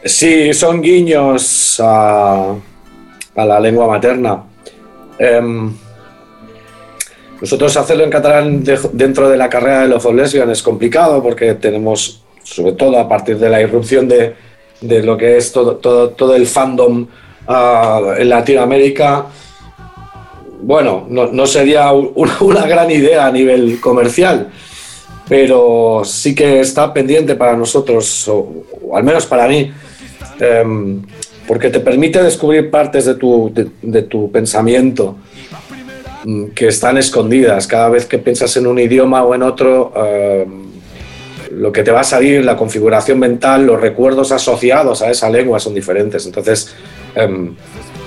[0.05, 2.55] Sí, son guiños a,
[3.37, 4.50] a la lengua materna.
[5.23, 5.71] Em,
[7.43, 11.55] nosotros hacerlo en catalán de- dentro de la carrera de los Lesbian es complicado porque
[11.55, 14.35] tenemos, sobre todo a partir de la irrupción de,
[14.81, 17.07] de lo que es todo, todo, todo el fandom
[17.47, 19.27] ah, en Latinoamérica,
[20.63, 24.51] bueno, no, sería un- una, gran idea a nivel comercial,
[25.29, 29.71] pero sí que está pendiente para nosotros, o, o al menos para mí,
[30.41, 31.03] em,
[31.51, 35.17] porque te permite descubrir partes de tu, de, de tu pensamiento
[36.23, 37.67] mm, que están escondidas.
[37.67, 40.67] Cada vez que piensas en un idioma o en otro, em,
[41.51, 45.59] lo que te va a salir, la configuración mental, los recuerdos asociados a esa lengua
[45.59, 46.25] son diferentes.
[46.25, 46.73] Entonces,
[47.17, 47.57] em,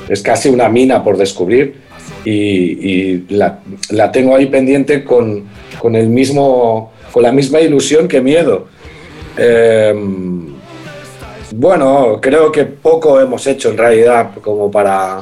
[0.07, 1.75] es casi una mina por descubrir
[2.23, 5.43] y, y la, la tengo ahí pendiente con,
[5.79, 8.67] con el mismo, con la misma ilusión que miedo.
[9.35, 10.52] Em,
[11.55, 15.21] bueno, creo que poco hemos hecho en realidad como para,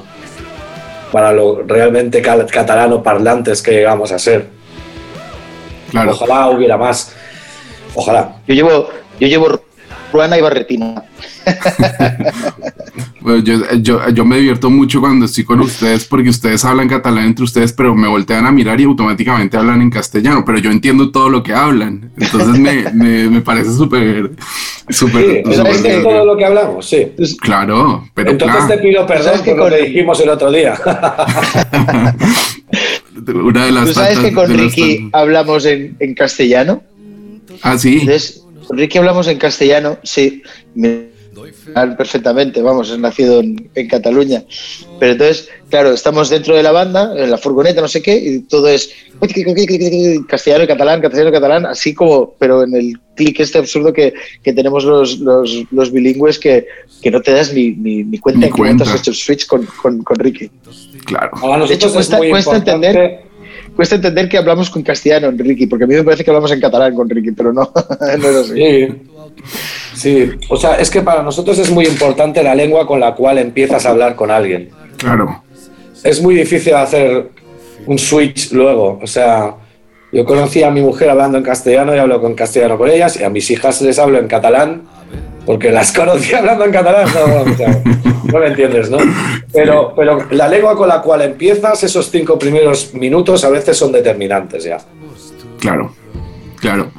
[1.12, 4.48] para lo realmente catalano parlantes que llegamos a ser.
[5.90, 6.12] Claro.
[6.12, 7.14] Ojalá hubiera más.
[7.94, 8.38] Ojalá.
[8.48, 8.90] Yo llevo,
[9.20, 9.62] yo llevo
[10.14, 11.04] Ruana y Barretina.
[13.22, 17.26] Bueno, yo, yo, yo me divierto mucho cuando estoy con ustedes porque ustedes hablan catalán
[17.26, 21.12] entre ustedes, pero me voltean a mirar y automáticamente hablan en castellano, pero yo entiendo
[21.12, 22.12] todo lo que hablan.
[22.18, 24.32] Entonces me, me, me parece súper,
[24.90, 26.90] súper, Sí, ¿sabes de todo lo que hablamos?
[26.90, 27.12] Sí.
[27.40, 30.52] Claro, pero Entonces claro, te pido perdón ¿Sabes que por lo que dijimos el otro
[30.52, 30.76] día.
[33.36, 36.82] una de las ¿Tú sabes que con las Ricky hablamos en, en castellano?
[37.62, 38.00] Ah, sí.
[38.00, 40.42] Entonces, con Ricky hablamos en castellano, sí.
[40.74, 41.12] Me
[41.98, 44.44] perfectamente, vamos, es nacido en, en Cataluña.
[45.00, 48.40] Pero entonces, claro, estamos dentro de la banda, en la furgoneta, no sé qué, y
[48.42, 48.92] todo es
[50.28, 54.14] castellano y catalán, castellano y catalán, así como, pero en el clic este absurdo que,
[54.44, 56.66] que tenemos los, los, los bilingües que,
[57.02, 59.66] que no te das ni, ni, ni cuenta qué momento has hecho el switch con,
[59.82, 60.50] con, con Ricky.
[61.06, 61.32] Claro.
[61.68, 63.31] De hecho, es cuesta- muy cuesta importante- entender.
[63.82, 66.52] Cuesta entender que hablamos con castellano en Ricky, porque a mí me parece que hablamos
[66.52, 68.54] en catalán con Ricky, pero no, no es así.
[68.54, 68.88] Sí.
[69.96, 73.40] Sí, o sea, es que para nosotros es muy importante la lengua con la cual
[73.40, 74.70] empiezas a hablar con alguien.
[74.98, 75.42] Claro.
[76.04, 77.32] Es muy difícil hacer
[77.88, 79.00] un switch luego.
[79.02, 79.56] O sea,
[80.12, 83.24] yo conocí a mi mujer hablando en castellano y hablo con castellano con ellas, y
[83.24, 84.84] a mis hijas les hablo en catalán
[85.46, 87.08] porque las conocí hablando en catalán.
[87.14, 87.46] No,
[88.34, 88.98] no, me entiendes, ¿no?
[89.54, 93.92] Pero, pero la lengua con la cual empiezas, esos cinco primeros minutos a veces son
[93.92, 94.78] determinantes ya.
[95.60, 95.94] Claro,
[96.60, 96.92] claro.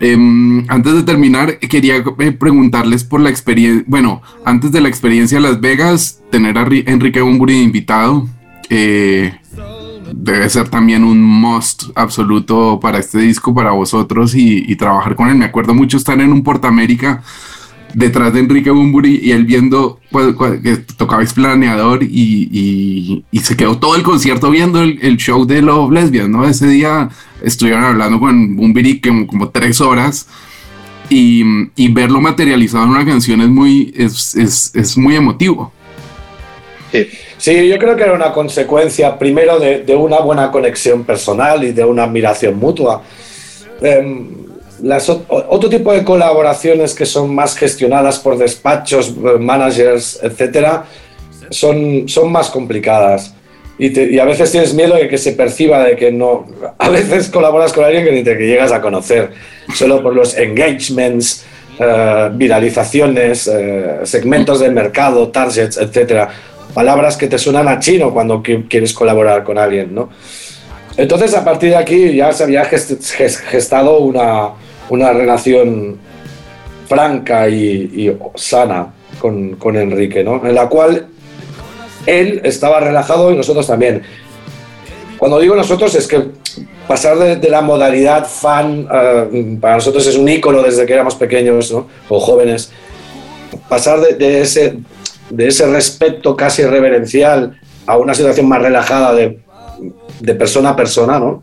[0.00, 5.38] Em, antes de terminar, quería eh, preguntarles por la experiencia, bueno, antes de la experiencia
[5.38, 8.28] de Las Vegas, tener a Ri- Enrique Bumburi invitado
[8.70, 9.34] eh,
[10.12, 15.28] debe ser también un must absoluto para este disco, para vosotros y, y trabajar con
[15.28, 15.34] él.
[15.36, 17.22] Me acuerdo mucho estar en un Portamérica
[17.94, 23.78] detrás de Enrique Bumburi y él viendo pues, que tocaba explaneador y, y- se quedó
[23.78, 26.46] todo el concierto viendo el, el show de Love Lesbian, ¿no?
[26.46, 27.08] Ese día
[27.42, 30.28] estuvieron hablando con Bumburi como, como tres horas
[31.08, 31.42] y,
[31.76, 35.72] y verlo materializado en una canción es muy, es, es, es muy emotivo.
[36.92, 37.06] Sí.
[37.36, 41.72] Sí, yo creo que era una consecuencia primero de, de una buena conexión personal y
[41.72, 43.02] de una admiración mutua.
[43.80, 44.26] Em,
[44.82, 50.84] las, ot- otro tipo de colaboraciones que son más gestionadas por despachos, eh, managers, etcétera,
[51.50, 53.34] son, son más complicadas.
[53.78, 56.46] Y, te- y a veces tienes miedo de que se perciba de que no.
[56.78, 59.30] A veces colaboras con alguien que ni te que llegas a conocer,
[59.74, 61.44] solo por los engagements,
[61.78, 66.28] eh, viralizaciones, eh, segmentos del mercado, targets, etcétera.
[66.74, 70.08] Palabras que te suenan a chino cuando qui- quieres colaborar con alguien, ¿no?
[70.96, 74.50] Entonces, a partir de aquí ya se había gest- ges- gestado una,
[74.90, 75.98] una relación
[76.88, 80.44] franca y, sana con, con Enrique, ¿no?
[80.46, 81.06] En la cual
[82.06, 84.02] él estaba relajado y nosotros también.
[85.18, 86.28] Cuando digo nosotros es que
[86.86, 91.72] pasar de, la modalidad fan, eh, para nosotros es un ícono desde que éramos pequeños
[91.72, 91.86] ¿no?
[92.08, 92.70] o jóvenes,
[93.68, 94.78] pasar de, de ese,
[95.28, 99.40] de ese respeto casi reverencial a una situación más relajada de,
[100.20, 101.42] de persona a persona, ¿no?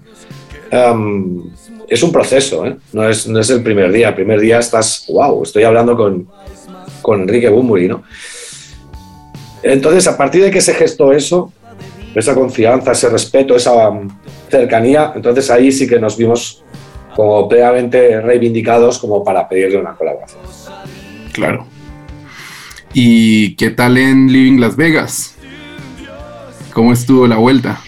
[0.71, 1.43] Em,
[1.87, 2.77] es un proceso, ¿eh?
[2.93, 4.09] no, es, no es el primer día.
[4.09, 6.27] El primer día estás, wow, estoy hablando con,
[7.01, 8.03] con Enrique Bumburi, ¿no?
[9.63, 11.51] Entonces, a partir de que se gestó eso,
[12.13, 13.73] esa confianza, ese respeto, esa
[14.49, 16.63] cercanía, entonces ahí sí que nos vimos
[17.15, 20.41] como plenamente reivindicados como para pedirle una colaboración.
[21.33, 21.65] Claro.
[22.93, 25.35] ¿Y qué tal en Living Las Vegas?
[26.73, 27.81] ¿Cómo estuvo la vuelta?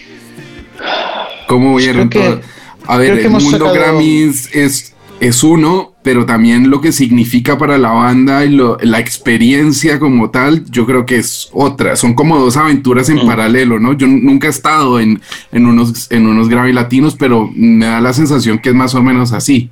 [1.46, 2.40] ¿Cómo vieron que- todo?
[2.88, 7.76] A ver, el mundo sacado- Grammys es, es uno, pero también lo que significa para
[7.76, 11.96] la banda y lo- la experiencia como tal, yo creo que es otra.
[11.96, 13.26] Son como dos aventuras en Mm.
[13.26, 13.92] paralelo, ¿no?
[13.92, 15.20] Yo nunca he estado en,
[15.52, 19.02] en unos, en unos Grammy latinos, pero me da la sensación que es más o
[19.02, 19.70] menos así.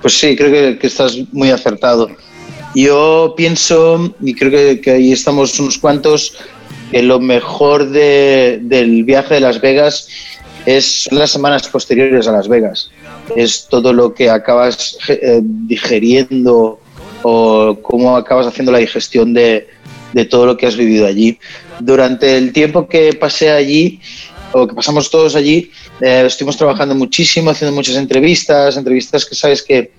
[0.00, 2.08] Pues sí, creo que, que estás muy acertado.
[2.74, 6.36] Yo pienso, y creo que, que ahí estamos unos cuantos,
[6.90, 10.08] que lo mejor de- del viaje de Las Vegas
[10.66, 12.90] es las semanas posteriores a Las Vegas.
[13.36, 16.80] Es todo lo que acabas eh, digeriendo
[17.22, 19.68] o cómo acabas haciendo la digestión de,
[20.12, 21.38] de todo lo que has vivido allí.
[21.80, 24.00] Durante el tiempo que pasé allí,
[24.52, 25.70] o que pasamos todos allí,
[26.00, 29.92] eh, estuvimos trabajando muchísimo, haciendo muchas entrevistas, entrevistas que sabes que,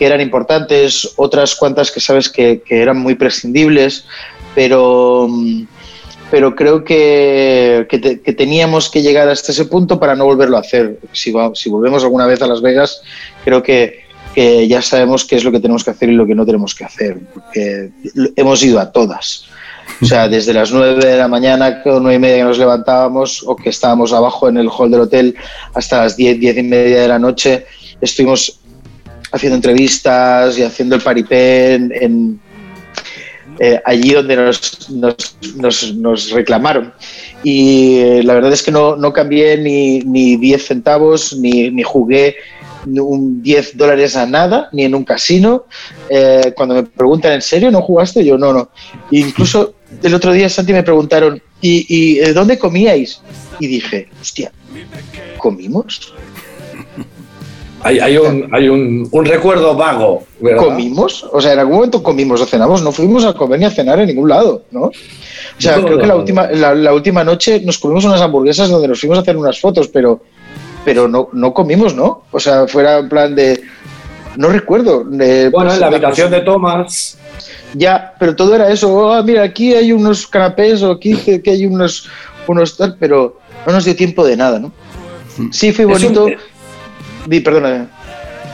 [0.00, 4.04] eran importantes, otras cuantas que sabes que, que eran muy prescindibles,
[4.52, 5.62] pero, mm,
[6.32, 10.56] pero creo que, que te- que teníamos que llegar hasta ese punto para no volverlo
[10.56, 10.98] a hacer.
[11.12, 13.02] Si, va- si volvemos alguna vez a Las Vegas,
[13.44, 14.00] creo que,
[14.34, 16.74] que ya sabemos qué es lo que tenemos que hacer y lo que no tenemos
[16.74, 17.90] que hacer, porque
[18.34, 19.44] hemos ido a todas.
[20.00, 23.44] O sea, desde las 9 de la mañana o 9 y media que nos levantábamos
[23.46, 25.36] o que estábamos abajo en el hall del hotel
[25.74, 27.66] hasta las 10, 10 y media de la noche,
[28.00, 28.58] estuvimos
[29.30, 32.40] haciendo entrevistas y haciendo el paripé en,
[33.58, 36.92] eh, allí donde nos, reclamaron.
[37.42, 41.82] Y eh, la verdad es que no, no cambié ni, ni 10 centavos, ni, ni
[41.82, 42.36] jugué
[42.86, 45.66] un 10 dólares a nada, ni en un casino.
[46.08, 48.24] Eh, cuando me preguntan, ¿en serio no jugaste?
[48.24, 48.70] Yo, no, no.
[49.10, 53.20] Incluso el otro día, Santi, me preguntaron, ¿y, y dónde comíais?
[53.60, 54.52] Y dije, hostia,
[55.38, 56.14] ¿comimos?
[57.84, 60.62] Hay, hay, un, hay un, un recuerdo vago, ¿verdad?
[60.64, 61.24] ¿Comimos?
[61.32, 63.98] O sea, en algún momento comimos o cenamos, no fuimos a comer ni a cenar
[64.00, 64.82] en ningún lado, ¿no?
[64.82, 64.92] O
[65.58, 68.86] sea, No, creo que la última, la, la última noche nos comimos unas hamburguesas donde
[68.88, 70.20] nos fuimos a hacer unas fotos, pero,
[70.84, 72.22] pero no, no comimos, ¿no?
[72.30, 73.60] O sea, fuera en plan de.
[74.36, 75.04] No recuerdo.
[75.04, 77.18] de- Bueno, pues, en la de- habitación de Thomas,
[77.74, 79.12] Ya, pero todo era eso.
[79.12, 82.08] Ah, mira, aquí hay unos canapés o aquí que, hay unos,
[82.46, 84.72] unos tal, pero no nos dio tiempo de nada, ¿no?
[85.50, 86.42] Sí, fue Es un- bonito.
[87.26, 87.88] Di, perdona.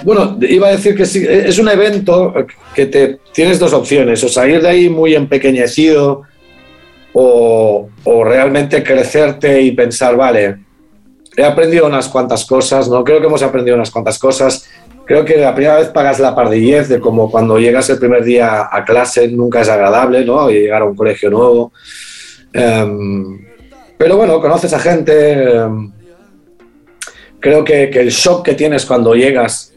[0.05, 2.33] Bueno, iba a decir que sí, es un evento
[2.75, 6.23] que te tienes dos opciones, o salir de ahí muy empequeñecido
[7.13, 10.59] o, o realmente crecerte y pensar, vale,
[11.37, 13.03] he aprendido unas cuantas cosas, ¿no?
[13.03, 14.69] Creo que hemos aprendido unas cuantas cosas.
[15.05, 18.69] Creo que la primera vez pagas la pardillez de como cuando llegas el primer día
[18.71, 20.51] a clase nunca es agradable, ¿no?
[20.51, 21.73] Y llegar a un colegio nuevo.
[22.53, 23.39] Em,
[23.97, 25.55] pero bueno, conoces a gente.
[25.55, 25.93] em,
[27.41, 29.73] creo que, que el shock que tienes cuando llegas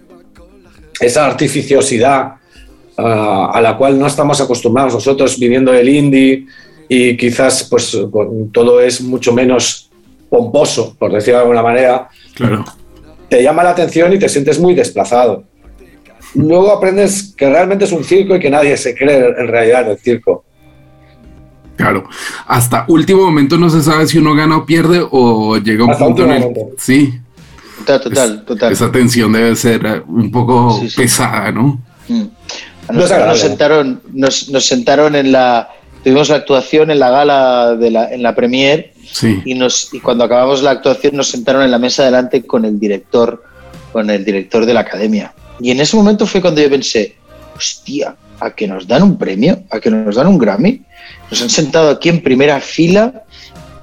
[1.00, 2.34] esa artificiosidad
[2.98, 6.46] ah, a la cual no estamos acostumbrados nosotros viviendo el indie
[6.88, 7.98] y quizás pues
[8.52, 9.90] todo es mucho menos
[10.30, 12.64] pomposo, por decirlo de alguna manera, Claro.
[13.30, 15.44] te llama la atención y te sientes muy desplazado.
[16.36, 19.98] Luego aprendes que realmente es un circo y que nadie se cree en realidad el
[19.98, 20.46] circo.
[21.76, 22.08] Claro.
[22.48, 26.06] Hasta último momento no se sabe si uno gana o pierde o llega un Hasta
[26.06, 26.54] punto en el.
[26.78, 27.14] Sí.
[27.86, 28.74] Total, total, es- total.
[28.74, 30.96] Esa tensión debe ser eh, un poco Sí, sí.
[30.98, 31.82] pesada, ¿no?
[32.08, 32.22] Mm.
[32.88, 33.28] A No es nosotros agradable.
[33.32, 35.70] nos sentaron, nos, nos sentaron en la.
[36.04, 39.40] Tuvimos la actuación en la gala de la, en la premier Sí.
[39.46, 42.80] y, nos, y cuando acabamos la actuación nos sentaron en la mesa delante con el
[42.80, 43.44] director,
[43.92, 45.34] con el director de la academia.
[45.60, 47.16] Y en ese momento fue cuando yo pensé,
[47.56, 50.82] hostia, a que nos dan un premio, a que nos dan un Grammy.
[51.30, 53.22] Nos han sentado aquí en primera fila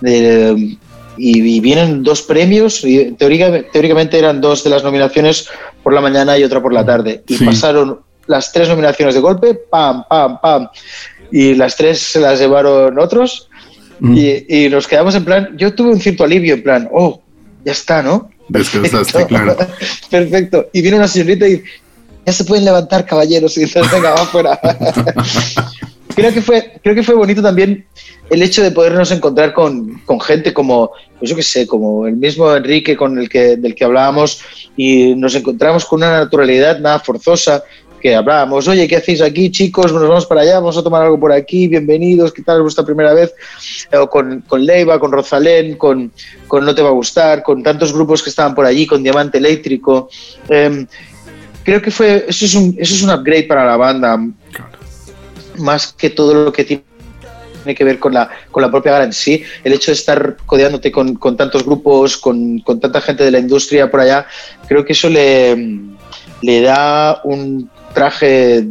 [0.00, 0.76] de-
[1.18, 2.84] y, y vienen dos premios.
[2.84, 5.48] Y teórica- teóricamente eran dos de las nominaciones
[5.82, 7.22] por la mañana y otra por la tarde.
[7.26, 7.44] Y Sí.
[7.44, 10.68] pasaron las tres nominaciones de golpe, pam, pam, pam.
[11.32, 13.48] Y las tres se las llevaron otros.
[14.00, 17.20] Mm, Y, y nos quedamos en plan, yo tuve un cierto alivio, en plan, oh,
[17.64, 18.30] ya está, ¿no?
[18.48, 19.56] Descansaste, claro.
[20.10, 20.68] Perfecto.
[20.72, 21.62] Y viene una señorita y
[22.24, 24.60] ya se pueden levantar, caballeros, y dices, venga, va afuera.
[26.18, 27.86] creo, que fue, creo que fue bonito también
[28.30, 32.16] el hecho de podernos encontrar con, con gente como, pues yo qué sé, como el
[32.16, 34.42] mismo Enrique con el que, del que hablábamos,
[34.76, 37.62] y nos encontramos con una naturalidad nada forzosa,
[38.00, 39.92] que hablábamos, oye, ¿qué hacéis aquí, chicos?
[39.92, 42.84] Nos vamos para allá, vamos a tomar algo por aquí, bienvenidos, ¿qué tal es vuestra
[42.84, 43.34] primera vez?
[44.00, 46.12] O con, con Leiva, con Rosalén, con,
[46.46, 49.38] con No Te Va a Gustar, con tantos grupos que estaban por allí, con Diamante
[49.38, 50.08] Eléctrico.
[50.48, 50.86] Em,
[51.64, 54.16] creo que fue, eso es, un, eso es un upgrade para la banda,
[55.58, 56.84] más que todo lo que tiene
[57.76, 60.90] que ver con la, con la propia gala en sí, el hecho de estar codeándote
[60.90, 64.26] con, con tantos grupos, con, con tanta gente de la industria por allá,
[64.66, 65.56] creo que eso le,
[66.42, 68.64] le da un traje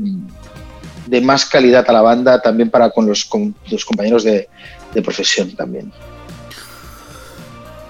[1.05, 4.47] de más calidad a la banda también para con los, con los compañeros de,
[4.93, 5.91] de profesión también.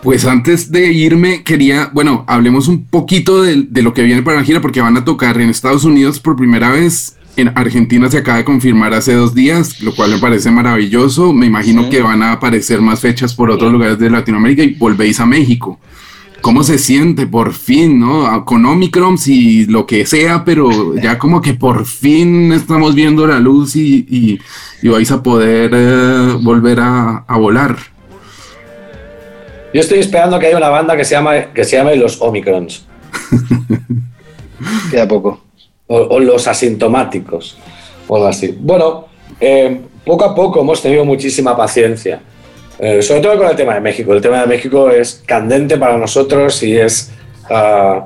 [0.01, 4.37] Pues antes de irme, quería, bueno, hablemos un poquito de, de lo que viene para
[4.37, 7.16] la gira, porque van a tocar en Estados Unidos por primera vez.
[7.37, 11.31] En Argentina se acaba de confirmar hace dos días, lo cual me parece maravilloso.
[11.33, 11.89] Me imagino Sí.
[11.91, 15.79] que van a aparecer más fechas por otros lugares de Latinoamérica y volvéis a México.
[16.41, 18.43] ¿Cómo se siente por fin, no?
[18.45, 23.39] Con Omicron y lo que sea, pero ya como que por fin estamos viendo la
[23.39, 24.39] luz y, y-
[24.81, 27.77] y vais a poder eh, volver a, a volar.
[29.73, 32.85] Yo estoy esperando que haya una banda que se, llama, que se llame Los Omicrons
[34.91, 35.43] Queda poco.
[35.87, 37.57] O, o Los Asintomáticos
[38.07, 38.55] o algo así.
[38.59, 39.07] Bueno,
[39.39, 42.21] eh, poco a poco hemos tenido muchísima paciencia.
[42.79, 44.13] Eh, sobre todo con el tema de México.
[44.13, 47.11] El tema de México es candente para nosotros y es
[47.49, 48.05] ah,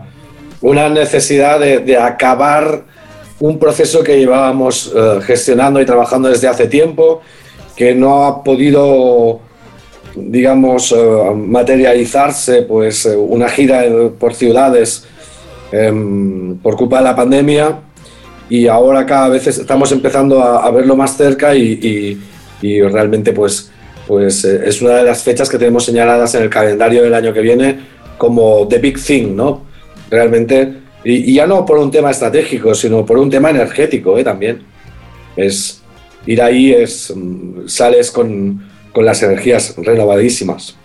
[0.62, 2.86] una necesidad de, de acabar
[3.42, 7.22] un proceso que llevábamos eh, gestionando y trabajando desde hace tiempo,
[7.76, 9.40] que no ha podido,
[10.16, 10.96] digamos, eh,
[11.36, 13.84] materializarse, pues eh, una gira
[14.20, 15.06] por ciudades
[15.72, 17.80] em, por culpa de la pandemia
[18.50, 22.20] y ahora cada vez estamos empezando a, verlo más cerca y,
[22.62, 23.72] realmente pues,
[24.06, 27.34] pues eh, es una de las fechas que tenemos señaladas en el calendario del año
[27.34, 27.80] que viene
[28.18, 29.62] como The Big Thing, ¿no?
[30.10, 34.24] Realmente, y, y ya no por un tema estratégico, sino por un tema energético ¿eh?
[34.24, 34.64] también.
[35.38, 35.82] Es,
[36.26, 40.76] ir ahí es, mm, sales con, con las energías renovadísimas.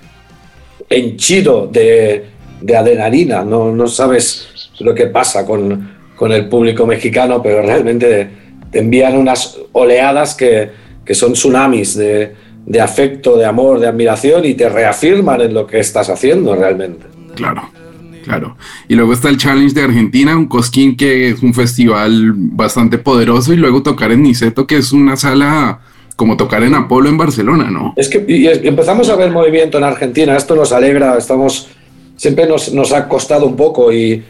[0.89, 2.26] Henchido de,
[2.61, 4.49] de adrenalina, no, no sabes
[4.80, 8.28] lo que pasa con, con el público mexicano, pero realmente
[8.70, 10.70] te envían unas oleadas que,
[11.04, 12.34] que son tsunamis de,
[12.66, 17.06] de afecto, de amor, de admiración y te reafirman en lo que estás haciendo realmente.
[17.34, 17.70] Claro,
[18.24, 18.56] claro.
[18.88, 23.52] Y luego está el Challenge de Argentina, un Cosquín que es un festival bastante poderoso
[23.52, 25.80] y luego tocar en Niceto, que es una sala
[26.16, 27.92] como tocar en Apolo en Barcelona, ¿no?
[27.96, 31.68] Es que y empezamos a ver movimiento en Argentina, esto nos alegra, estamos,
[32.16, 34.24] siempre nos, nos ha costado un poco y,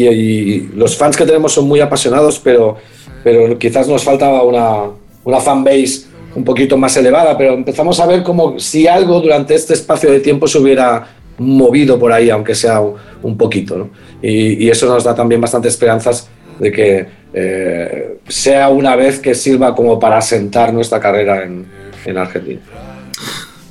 [0.00, 2.76] y- y los fans que tenemos son muy apasionados, pero,
[3.24, 4.90] pero quizás nos faltaba una,
[5.24, 9.74] una fanbase un poquito más elevada, pero empezamos a ver como si algo durante este
[9.74, 11.06] espacio de tiempo se hubiera
[11.38, 13.90] movido por ahí, aunque sea un, poquito, ¿no?
[14.22, 16.28] Y, y eso nos da también bastante esperanzas
[16.58, 21.66] de que eh, sea una vez que sirva como para asentar nuestra carrera en,
[22.04, 22.60] en Argentina.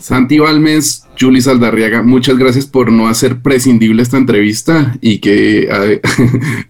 [0.02, 6.10] Santi Balmes, Juli Saldarriaga, muchas gracias por no hacer prescindible esta entrevista y que a-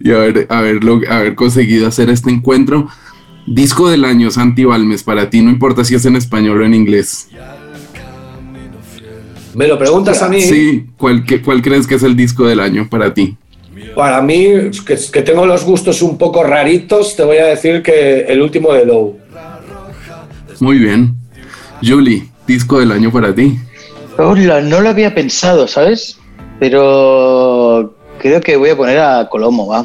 [0.00, 2.88] y haber, haberlo, haber conseguido hacer este encuentro.
[3.46, 6.74] Disco del año, Santi Balmes, para ti, no importa si es en español o en
[6.74, 7.28] inglés.
[9.54, 10.40] Me lo preguntas a mí.
[10.40, 13.36] Sí, ¿cuál, qué- cuál crees que es el disco del año para ti?
[13.96, 14.46] Para mí,
[14.86, 18.72] que, que tengo los gustos un poco raritos, te voy a decir que el último
[18.72, 19.18] de Low.
[20.60, 21.14] Muy bien.
[21.82, 23.58] Julie, disco del año para ti.
[24.18, 26.18] Hola, no lo había pensado, ¿sabes?
[26.60, 29.84] Pero creo que voy a poner a Colomo, va.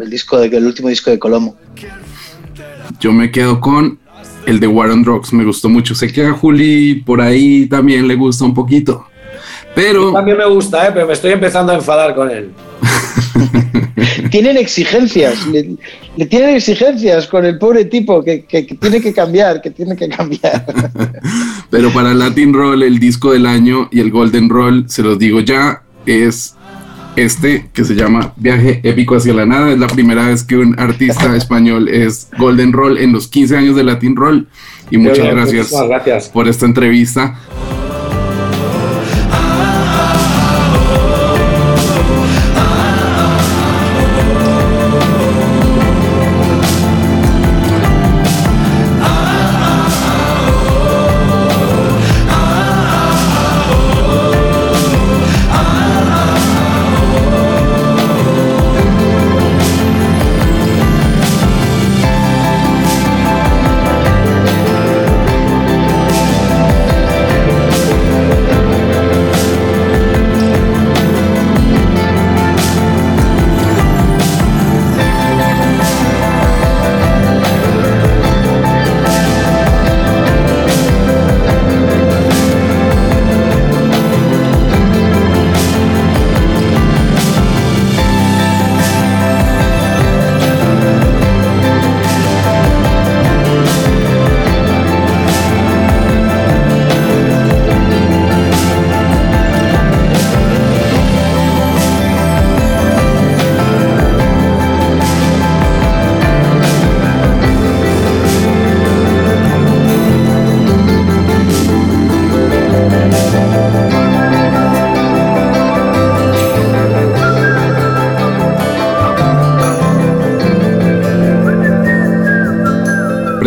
[0.00, 1.56] El disco de, el último disco de Colomo.
[3.00, 3.98] Yo me quedo con
[4.46, 5.94] el de War on Drugs, me gustó mucho.
[5.94, 9.06] Sé que a Juli por ahí también le gusta un poquito.
[9.74, 10.90] Pero También me gusta, ¿eh?
[10.92, 12.50] pero me estoy empezando a enfadar con él.
[14.30, 15.76] Tienen exigencias, le,
[16.16, 19.94] le tienen exigencias con el pobre tipo que, que- que tiene que cambiar, que tiene
[19.96, 20.64] que cambiar.
[21.70, 25.40] Pero para Latin Roll, el disco del año y el Golden Roll, se los digo
[25.40, 26.56] ya, es
[27.16, 29.72] este que se llama Viaje Épico hacia la Nada.
[29.72, 33.76] Es la primera vez que un artista español es Golden Roll en los 15 años
[33.76, 34.48] de Latin Roll.
[34.90, 36.28] Y muchas bien, gracias muchísimas gracias.
[36.28, 37.38] por esta entrevista.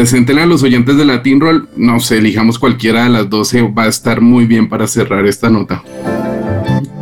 [0.02, 1.70] Preséntenle a los oyentes de Latin Roll.
[1.76, 3.62] No sé, elijamos cualquiera de las 12.
[3.78, 5.84] Va a estar muy bien para cerrar esta nota.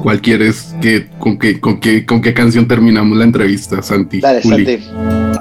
[0.04, 4.20] ¿Cuál quieres que, con, qué, con, qué, con qué canción terminamos la entrevista, Santi?
[4.20, 4.66] Dale, Juli?
[4.66, 4.84] Santi.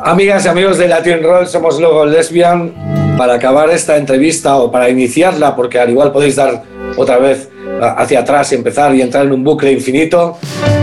[0.05, 2.73] Amigas y amigos de Latin Roll, somos Logo Lesbian.
[3.19, 6.63] Para acabar esta entrevista o para iniciarla, porque al igual podéis dar
[6.97, 7.49] otra vez
[7.83, 10.39] a- hacia atrás y empezar y entrar en un bucle infinito,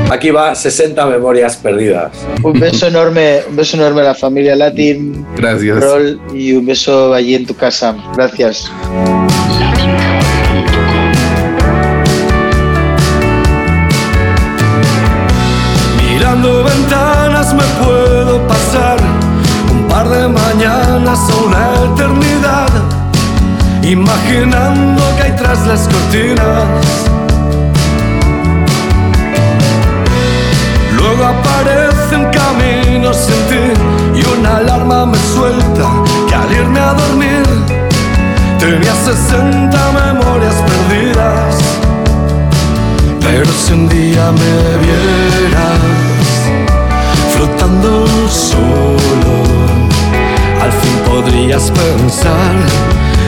[0.09, 2.11] aquí va 60 memorias perdidas.
[2.43, 5.79] Un beso enorme, un beso enorme a la familia Latin Gracias.
[5.79, 7.95] Roll y un beso allí en tu casa.
[8.15, 8.71] Gracias.
[16.09, 18.97] Mirando ventanas me puedo pasar
[19.71, 22.69] un par de mañanas o una eternidad,
[23.83, 27.24] imaginando que hay tras las cortinas.
[31.25, 35.85] Aparecen caminos sin ti y una alarma me suelta
[36.27, 37.43] que al irme a dormir
[38.59, 41.55] te Tenía 60 memorias perdidas.
[43.21, 45.79] Pero si un día me vieras
[47.35, 49.35] flotando solo,
[50.63, 52.55] al fin podrías pensar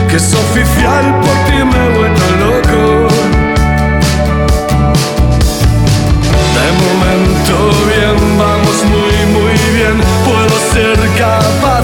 [0.08, 3.08] que es oficial, por ti me he vuelto loco.
[6.56, 7.37] De momento
[9.96, 11.77] puedo ser capaz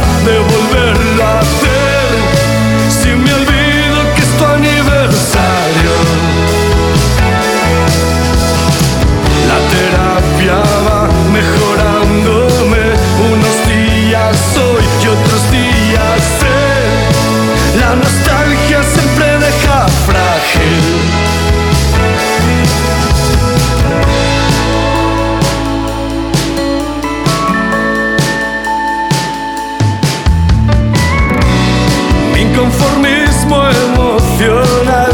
[33.44, 33.62] inconformismo
[33.94, 35.12] emocional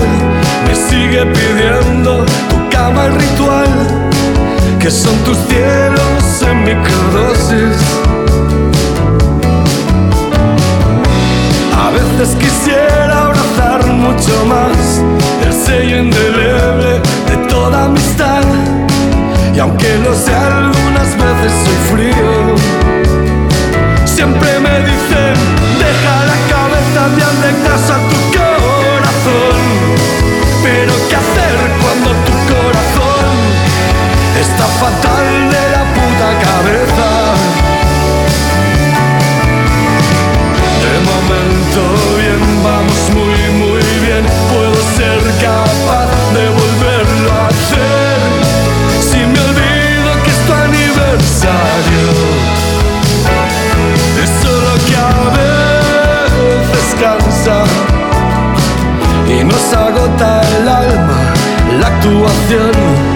[0.66, 3.68] me sigue pidiendo tu cama ritual,
[4.78, 7.76] que son tus cielos en microdosis.
[11.76, 15.00] A veces quisiera abrazar mucho más
[15.44, 18.42] el sello indeleble de toda amistad,
[19.54, 22.79] y aunque lo sé, algunas veces soy frío.
[45.40, 48.18] Capaz de volverlo a hacer.
[49.08, 52.06] Si me olvido que es tu aniversario.
[54.22, 57.64] Es solo que a veces cansa
[59.28, 61.20] y nos agota el alma
[61.80, 63.09] la actuación.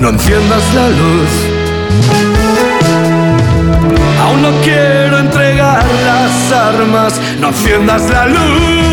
[0.00, 1.30] No enciendas la luz.
[4.22, 8.87] Aún no quiero entregar las armas, no enciendas la luz.